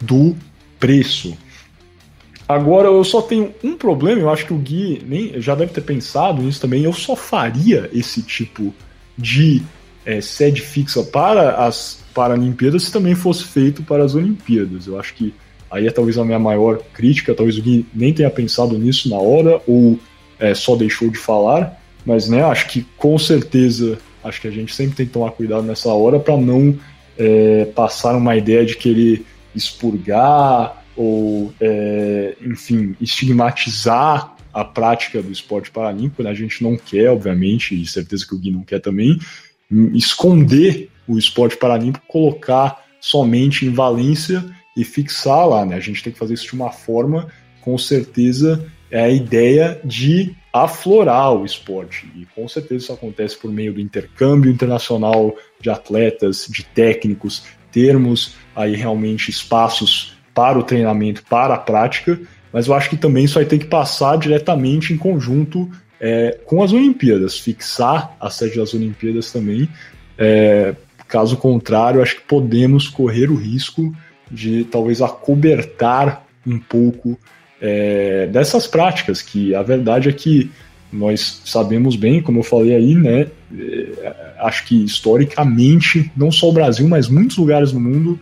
do 0.00 0.36
preço. 0.78 1.36
Agora, 2.46 2.88
eu 2.88 3.04
só 3.04 3.22
tenho 3.22 3.54
um 3.64 3.76
problema, 3.76 4.20
eu 4.20 4.30
acho 4.30 4.44
que 4.44 4.52
o 4.52 4.58
Gui 4.58 5.02
nem, 5.06 5.40
já 5.40 5.54
deve 5.54 5.72
ter 5.72 5.82
pensado 5.82 6.42
nisso 6.42 6.60
também. 6.60 6.84
Eu 6.84 6.92
só 6.92 7.16
faria 7.16 7.88
esse 7.92 8.22
tipo 8.22 8.74
de 9.16 9.62
é, 10.04 10.20
sede 10.20 10.60
fixa 10.60 11.02
para 11.02 11.64
as 11.64 12.00
Paralimpíadas 12.12 12.82
se 12.82 12.92
também 12.92 13.14
fosse 13.14 13.44
feito 13.44 13.84
para 13.84 14.02
as 14.02 14.14
Olimpíadas. 14.14 14.86
Eu 14.88 14.98
acho 14.98 15.14
que 15.14 15.32
Aí 15.70 15.86
é 15.86 15.90
talvez 15.90 16.18
a 16.18 16.24
minha 16.24 16.38
maior 16.38 16.82
crítica, 16.92 17.34
talvez 17.34 17.56
o 17.56 17.62
Gui 17.62 17.86
nem 17.94 18.12
tenha 18.12 18.30
pensado 18.30 18.76
nisso 18.76 19.08
na 19.08 19.16
hora 19.16 19.60
ou 19.66 19.98
é, 20.38 20.54
só 20.54 20.74
deixou 20.74 21.08
de 21.10 21.18
falar, 21.18 21.80
mas 22.04 22.28
né, 22.28 22.42
acho 22.42 22.68
que 22.68 22.86
com 22.96 23.16
certeza, 23.18 23.98
acho 24.24 24.40
que 24.40 24.48
a 24.48 24.50
gente 24.50 24.74
sempre 24.74 24.96
tem 24.96 25.06
que 25.06 25.12
tomar 25.12 25.30
cuidado 25.32 25.62
nessa 25.62 25.90
hora 25.90 26.18
para 26.18 26.36
não 26.36 26.76
é, 27.16 27.66
passar 27.66 28.16
uma 28.16 28.36
ideia 28.36 28.64
de 28.64 28.76
querer 28.76 29.24
expurgar 29.54 30.82
ou, 30.96 31.52
é, 31.60 32.34
enfim, 32.42 32.96
estigmatizar 33.00 34.34
a 34.52 34.64
prática 34.64 35.22
do 35.22 35.30
esporte 35.30 35.70
paralímpico, 35.70 36.22
né? 36.22 36.30
a 36.30 36.34
gente 36.34 36.62
não 36.62 36.76
quer, 36.76 37.10
obviamente, 37.10 37.80
e 37.80 37.86
certeza 37.86 38.26
que 38.26 38.34
o 38.34 38.38
Gui 38.38 38.50
não 38.50 38.62
quer 38.62 38.80
também, 38.80 39.18
esconder 39.94 40.90
o 41.06 41.16
esporte 41.16 41.56
paralímpico, 41.56 42.04
colocar 42.08 42.84
somente 43.00 43.64
em 43.64 43.72
Valência 43.72 44.44
e 44.76 44.84
fixar 44.84 45.48
lá, 45.48 45.64
né? 45.64 45.76
A 45.76 45.80
gente 45.80 46.02
tem 46.02 46.12
que 46.12 46.18
fazer 46.18 46.34
isso 46.34 46.46
de 46.46 46.54
uma 46.54 46.70
forma, 46.70 47.28
com 47.60 47.76
certeza, 47.76 48.66
é 48.90 49.00
a 49.00 49.08
ideia 49.08 49.80
de 49.84 50.34
aflorar 50.52 51.32
o 51.32 51.44
esporte. 51.44 52.10
E 52.16 52.26
com 52.34 52.48
certeza 52.48 52.84
isso 52.84 52.92
acontece 52.92 53.36
por 53.36 53.50
meio 53.52 53.72
do 53.72 53.80
intercâmbio 53.80 54.50
internacional 54.50 55.34
de 55.60 55.70
atletas, 55.70 56.46
de 56.48 56.64
técnicos, 56.64 57.44
termos 57.70 58.34
aí 58.54 58.74
realmente 58.74 59.30
espaços 59.30 60.16
para 60.34 60.58
o 60.58 60.62
treinamento, 60.62 61.22
para 61.28 61.54
a 61.54 61.58
prática, 61.58 62.20
mas 62.52 62.66
eu 62.66 62.74
acho 62.74 62.90
que 62.90 62.96
também 62.96 63.24
isso 63.24 63.34
vai 63.34 63.44
ter 63.44 63.58
que 63.58 63.66
passar 63.66 64.16
diretamente 64.18 64.92
em 64.92 64.96
conjunto 64.96 65.70
é, 66.00 66.38
com 66.46 66.62
as 66.62 66.72
Olimpíadas, 66.72 67.38
fixar 67.38 68.16
a 68.18 68.30
sede 68.30 68.56
das 68.56 68.74
Olimpíadas 68.74 69.30
também. 69.30 69.68
É, 70.18 70.74
caso 71.06 71.36
contrário, 71.36 72.02
acho 72.02 72.16
que 72.16 72.22
podemos 72.22 72.88
correr 72.88 73.30
o 73.30 73.36
risco 73.36 73.94
de 74.30 74.64
talvez 74.64 75.02
acobertar 75.02 76.26
um 76.46 76.58
pouco 76.58 77.18
é, 77.60 78.26
dessas 78.28 78.66
práticas, 78.66 79.20
que 79.20 79.54
a 79.54 79.62
verdade 79.62 80.08
é 80.08 80.12
que 80.12 80.50
nós 80.92 81.42
sabemos 81.44 81.94
bem, 81.94 82.20
como 82.20 82.40
eu 82.40 82.42
falei 82.42 82.74
aí, 82.74 82.94
né? 82.94 83.26
É, 83.56 84.34
acho 84.40 84.66
que 84.66 84.84
historicamente, 84.84 86.10
não 86.16 86.32
só 86.32 86.48
o 86.48 86.52
Brasil, 86.52 86.88
mas 86.88 87.08
muitos 87.08 87.36
lugares 87.36 87.72
no 87.72 87.80
mundo 87.80 88.18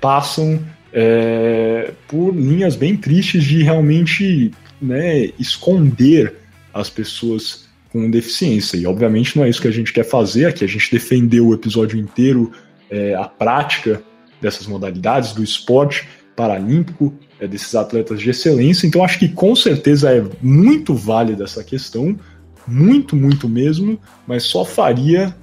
passam 0.00 0.60
é, 0.92 1.92
por 2.08 2.34
linhas 2.34 2.76
bem 2.76 2.96
tristes 2.96 3.44
de 3.44 3.62
realmente 3.62 4.50
né, 4.80 5.30
esconder 5.38 6.34
as 6.72 6.88
pessoas 6.88 7.66
com 7.90 8.10
deficiência. 8.10 8.76
E 8.76 8.86
obviamente 8.86 9.36
não 9.36 9.44
é 9.44 9.48
isso 9.48 9.60
que 9.60 9.68
a 9.68 9.72
gente 9.72 9.92
quer 9.92 10.04
fazer 10.04 10.46
aqui. 10.46 10.64
A 10.64 10.68
gente 10.68 10.90
defendeu 10.90 11.48
o 11.48 11.54
episódio 11.54 11.98
inteiro 11.98 12.52
é, 12.90 13.14
a 13.14 13.24
prática 13.24 14.02
dessas 14.40 14.66
modalidades 14.66 15.32
do 15.32 15.42
esporte 15.42 16.08
paralímpico, 16.34 17.14
é, 17.40 17.46
desses 17.46 17.74
atletas 17.74 18.20
de 18.20 18.30
excelência. 18.30 18.86
Então 18.86 19.02
acho 19.04 19.18
que 19.18 19.28
com 19.28 19.56
certeza 19.56 20.10
é 20.10 20.22
muito 20.42 20.94
válida 20.94 21.44
essa 21.44 21.64
questão, 21.64 22.18
muito, 22.66 23.16
muito 23.16 23.48
mesmo, 23.48 23.98
mas 24.26 24.42
só 24.42 24.64
faria 24.64 25.34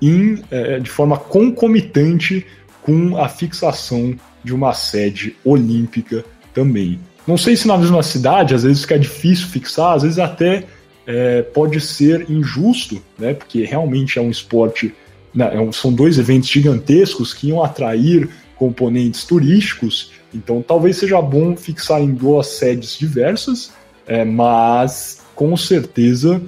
em, 0.00 0.42
é, 0.50 0.78
de 0.78 0.90
forma 0.90 1.16
concomitante 1.16 2.46
com 2.82 3.16
a 3.16 3.28
fixação 3.28 4.14
de 4.42 4.54
uma 4.54 4.72
sede 4.72 5.36
olímpica 5.44 6.24
também. 6.54 6.98
Não 7.26 7.36
sei 7.36 7.56
se 7.56 7.68
na 7.68 7.76
mesma 7.76 8.02
cidade, 8.02 8.54
às 8.54 8.62
vezes 8.62 8.82
fica 8.82 8.98
difícil 8.98 9.48
fixar, 9.48 9.96
às 9.96 10.02
vezes 10.02 10.18
até 10.18 10.64
é, 11.06 11.42
pode 11.42 11.80
ser 11.80 12.30
injusto, 12.30 13.02
né? 13.18 13.34
Porque 13.34 13.64
realmente 13.64 14.18
é 14.18 14.22
um 14.22 14.30
esporte, 14.30 14.94
né, 15.34 15.50
é 15.54 15.72
são 15.72 15.92
dois 15.92 16.18
eventos 16.18 16.48
gigantescos 16.48 17.34
que 17.34 17.48
iam 17.48 17.62
atrair 17.62 18.28
componentes 18.56 19.24
turísticos, 19.24 20.12
então 20.34 20.62
talvez 20.62 20.96
seja 20.96 21.20
bom 21.22 21.56
fixar 21.56 22.00
em 22.00 22.12
duas 22.12 22.48
sedes 22.48 22.98
diversas, 22.98 23.72
é, 24.06 24.24
mas 24.24 25.22
com 25.34 25.56
certeza 25.56 26.42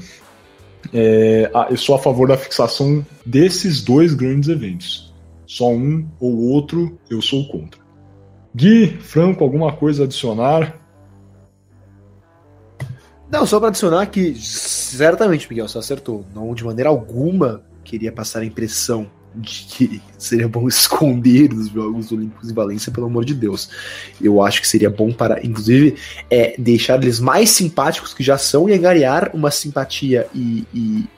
é, 0.92 1.50
eu 1.70 1.76
sou 1.76 1.94
a 1.94 1.98
favor 1.98 2.28
da 2.28 2.36
fixação 2.36 3.04
desses 3.24 3.82
dois 3.82 4.14
grandes 4.14 4.48
eventos. 4.48 5.14
Só 5.46 5.68
um 5.70 6.06
ou 6.18 6.36
outro 6.48 6.98
eu 7.08 7.20
sou 7.20 7.48
contra. 7.48 7.80
Gui, 8.54 8.98
Franco, 9.00 9.44
alguma 9.44 9.72
coisa 9.72 10.02
a 10.02 10.06
adicionar? 10.06 10.80
Não, 13.30 13.46
só 13.46 13.58
para 13.60 13.68
adicionar 13.68 14.06
que 14.06 14.34
certamente, 14.34 15.48
Miguel, 15.48 15.68
você 15.68 15.78
acertou. 15.78 16.24
Não 16.34 16.52
de 16.54 16.64
maneira 16.64 16.88
alguma 16.90 17.62
queria 17.84 18.12
passar 18.12 18.40
a 18.40 18.44
impressão 18.44 19.10
de 19.34 19.66
que 19.68 20.02
seria 20.18 20.48
bom 20.48 20.66
esconder 20.68 21.52
os 21.52 21.68
Jogos 21.68 22.12
Olímpicos 22.12 22.50
em 22.50 22.54
Valência, 22.54 22.92
pelo 22.92 23.06
amor 23.06 23.24
de 23.24 23.34
Deus. 23.34 23.70
Eu 24.20 24.42
acho 24.42 24.60
que 24.60 24.68
seria 24.68 24.90
bom 24.90 25.12
para, 25.12 25.44
inclusive, 25.44 25.96
é, 26.30 26.54
deixar 26.58 27.02
eles 27.02 27.20
mais 27.20 27.50
simpáticos 27.50 28.14
que 28.14 28.22
já 28.22 28.38
são 28.38 28.68
e 28.68 28.72
angariar 28.72 29.30
uma 29.34 29.50
simpatia 29.50 30.26
e, 30.34 30.66
e 30.74 31.08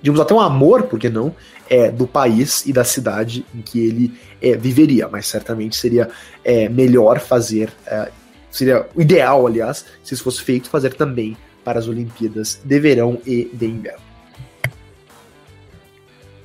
digamos 0.00 0.20
até 0.20 0.32
um 0.32 0.40
amor, 0.40 0.84
por 0.84 0.98
que 0.98 1.08
não, 1.08 1.34
é, 1.68 1.90
do 1.90 2.06
país 2.06 2.64
e 2.66 2.72
da 2.72 2.84
cidade 2.84 3.44
em 3.54 3.60
que 3.60 3.78
ele 3.80 4.14
é, 4.40 4.56
viveria, 4.56 5.08
mas 5.08 5.26
certamente 5.26 5.76
seria 5.76 6.08
é, 6.44 6.68
melhor 6.68 7.20
fazer, 7.20 7.70
é, 7.86 8.10
seria 8.50 8.86
o 8.94 9.02
ideal, 9.02 9.46
aliás, 9.46 9.84
se 10.02 10.14
isso 10.14 10.22
fosse 10.22 10.42
feito, 10.42 10.70
fazer 10.70 10.94
também 10.94 11.36
para 11.64 11.78
as 11.78 11.88
Olimpíadas 11.88 12.60
de 12.64 12.80
verão 12.80 13.20
e 13.26 13.50
de 13.52 13.66
inverno. 13.66 14.07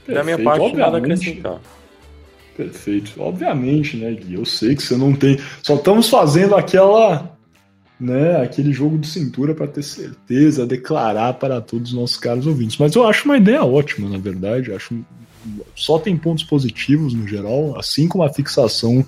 Perfeito, 0.05 0.13
da 0.13 0.23
minha 0.23 0.39
parte, 0.39 0.75
nada 0.75 0.97
acrescentar. 0.97 1.59
Perfeito. 2.55 3.13
Obviamente, 3.17 3.97
né, 3.97 4.11
Gui? 4.11 4.35
Eu 4.35 4.45
sei 4.45 4.75
que 4.75 4.83
você 4.83 4.95
não 4.95 5.13
tem. 5.13 5.39
Só 5.61 5.75
estamos 5.75 6.09
fazendo 6.09 6.55
aquela. 6.55 7.31
Né, 7.99 8.41
aquele 8.41 8.73
jogo 8.73 8.97
de 8.97 9.07
cintura 9.07 9.55
para 9.55 9.67
ter 9.67 9.83
certeza, 9.83 10.65
declarar 10.65 11.35
para 11.35 11.61
todos 11.61 11.91
os 11.91 11.97
nossos 11.97 12.17
caros 12.17 12.45
ouvintes. 12.45 12.75
Mas 12.77 12.95
eu 12.95 13.07
acho 13.07 13.23
uma 13.23 13.37
ideia 13.37 13.63
ótima, 13.63 14.09
na 14.09 14.17
verdade. 14.17 14.71
Eu 14.71 14.75
acho 14.75 14.93
só 15.75 15.99
tem 15.99 16.17
pontos 16.17 16.43
positivos 16.43 17.13
no 17.13 17.27
geral, 17.27 17.77
assim 17.77 18.07
como 18.07 18.23
a 18.23 18.33
fixação 18.33 19.05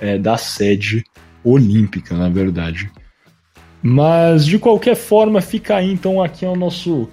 é, 0.00 0.18
da 0.18 0.36
sede 0.36 1.04
olímpica, 1.42 2.16
na 2.16 2.28
verdade. 2.28 2.90
Mas 3.82 4.46
de 4.46 4.58
qualquer 4.58 4.96
forma, 4.96 5.40
fica 5.40 5.76
aí 5.76 5.92
então 5.92 6.22
aqui 6.22 6.44
é 6.44 6.48
o 6.48 6.56
nosso 6.56 7.08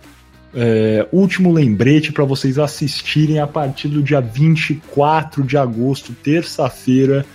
é, 0.53 1.07
último 1.11 1.51
lembrete 1.51 2.11
para 2.11 2.25
vocês 2.25 2.59
assistirem 2.59 3.39
a 3.39 3.47
partir 3.47 3.87
do 3.87 4.03
dia 4.03 4.19
24 4.19 5.43
de 5.43 5.57
agosto, 5.57 6.13
terça-feira, 6.13 7.25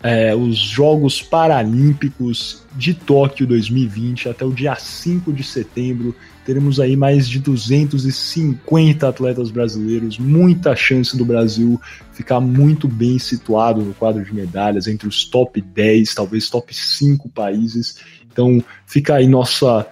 é, 0.00 0.34
os 0.34 0.56
Jogos 0.56 1.20
Paralímpicos 1.20 2.62
de 2.76 2.94
Tóquio 2.94 3.46
2020 3.46 4.28
até 4.28 4.44
o 4.44 4.52
dia 4.52 4.76
5 4.76 5.32
de 5.32 5.42
setembro. 5.42 6.14
Teremos 6.44 6.78
aí 6.78 6.96
mais 6.96 7.28
de 7.28 7.40
250 7.40 9.08
atletas 9.08 9.50
brasileiros, 9.50 10.18
muita 10.18 10.76
chance 10.76 11.16
do 11.16 11.24
Brasil 11.24 11.80
ficar 12.12 12.40
muito 12.40 12.86
bem 12.86 13.18
situado 13.18 13.82
no 13.82 13.92
quadro 13.94 14.24
de 14.24 14.32
medalhas, 14.32 14.86
entre 14.86 15.08
os 15.08 15.24
top 15.24 15.60
10, 15.60 16.14
talvez 16.14 16.48
top 16.48 16.74
5 16.74 17.28
países. 17.30 17.98
Então 18.30 18.62
fica 18.86 19.16
aí 19.16 19.26
nossa 19.26 19.86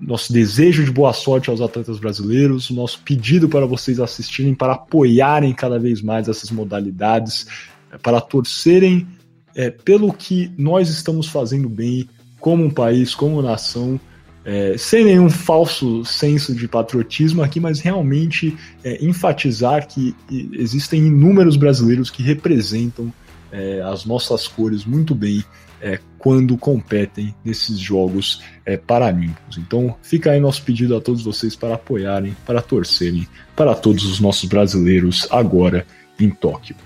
nosso 0.00 0.32
desejo 0.32 0.84
de 0.84 0.90
boa 0.90 1.12
sorte 1.12 1.50
aos 1.50 1.60
atletas 1.60 1.98
brasileiros, 1.98 2.70
nosso 2.70 3.00
pedido 3.02 3.48
para 3.48 3.66
vocês 3.66 3.98
assistirem, 3.98 4.54
para 4.54 4.74
apoiarem 4.74 5.52
cada 5.52 5.78
vez 5.78 6.00
mais 6.00 6.28
essas 6.28 6.50
modalidades, 6.50 7.46
para 8.02 8.20
torcerem 8.20 9.06
é, 9.54 9.70
pelo 9.70 10.12
que 10.12 10.52
nós 10.56 10.88
estamos 10.88 11.28
fazendo 11.28 11.68
bem 11.68 12.08
como 12.38 12.64
um 12.64 12.70
país, 12.70 13.14
como 13.14 13.42
nação, 13.42 13.98
é, 14.44 14.76
sem 14.78 15.04
nenhum 15.04 15.28
falso 15.28 16.04
senso 16.04 16.54
de 16.54 16.68
patriotismo 16.68 17.42
aqui, 17.42 17.58
mas 17.58 17.80
realmente 17.80 18.56
é, 18.84 19.04
enfatizar 19.04 19.88
que 19.88 20.14
existem 20.52 21.06
inúmeros 21.06 21.56
brasileiros 21.56 22.10
que 22.10 22.22
representam 22.22 23.12
é, 23.50 23.80
as 23.80 24.04
nossas 24.04 24.46
cores 24.46 24.84
muito 24.84 25.14
bem 25.14 25.42
é, 25.80 25.98
quando 26.18 26.56
competem 26.56 27.34
nesses 27.44 27.78
Jogos 27.78 28.42
é, 28.64 28.76
Paralímpicos. 28.76 29.58
Então 29.58 29.96
fica 30.02 30.30
aí 30.30 30.40
nosso 30.40 30.62
pedido 30.62 30.96
a 30.96 31.00
todos 31.00 31.22
vocês 31.22 31.54
para 31.54 31.74
apoiarem, 31.74 32.36
para 32.44 32.62
torcerem 32.62 33.28
para 33.54 33.74
todos 33.74 34.04
os 34.04 34.20
nossos 34.20 34.48
brasileiros 34.48 35.26
agora 35.30 35.86
em 36.18 36.30
Tóquio. 36.30 36.76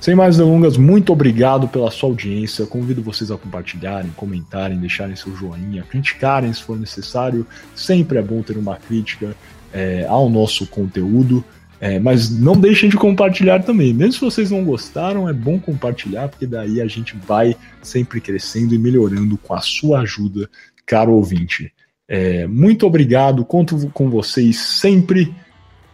Sem 0.00 0.14
mais 0.14 0.36
delongas, 0.36 0.76
muito 0.76 1.12
obrigado 1.12 1.66
pela 1.68 1.90
sua 1.90 2.10
audiência. 2.10 2.66
Convido 2.66 3.02
vocês 3.02 3.30
a 3.30 3.36
compartilharem, 3.36 4.10
comentarem, 4.16 4.78
deixarem 4.78 5.16
seu 5.16 5.34
joinha, 5.34 5.82
criticarem 5.84 6.52
se 6.52 6.62
for 6.62 6.78
necessário. 6.78 7.46
Sempre 7.74 8.18
é 8.18 8.22
bom 8.22 8.42
ter 8.42 8.58
uma 8.58 8.76
crítica 8.76 9.34
é, 9.72 10.04
ao 10.06 10.28
nosso 10.28 10.66
conteúdo. 10.66 11.44
É, 11.80 11.98
mas 11.98 12.28
não 12.30 12.52
deixem 12.52 12.90
de 12.90 12.96
compartilhar 12.96 13.62
também. 13.62 13.94
Mesmo 13.94 14.12
se 14.12 14.20
vocês 14.20 14.50
não 14.50 14.62
gostaram, 14.64 15.26
é 15.28 15.32
bom 15.32 15.58
compartilhar, 15.58 16.28
porque 16.28 16.46
daí 16.46 16.80
a 16.80 16.86
gente 16.86 17.16
vai 17.16 17.56
sempre 17.82 18.20
crescendo 18.20 18.74
e 18.74 18.78
melhorando 18.78 19.38
com 19.38 19.54
a 19.54 19.60
sua 19.60 20.00
ajuda, 20.00 20.48
caro 20.84 21.12
ouvinte. 21.12 21.72
É, 22.06 22.46
muito 22.46 22.86
obrigado, 22.86 23.44
conto 23.44 23.88
com 23.94 24.10
vocês 24.10 24.58
sempre 24.58 25.34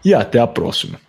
e 0.05 0.13
até 0.13 0.41
a 0.41 0.47
próxima. 0.47 1.06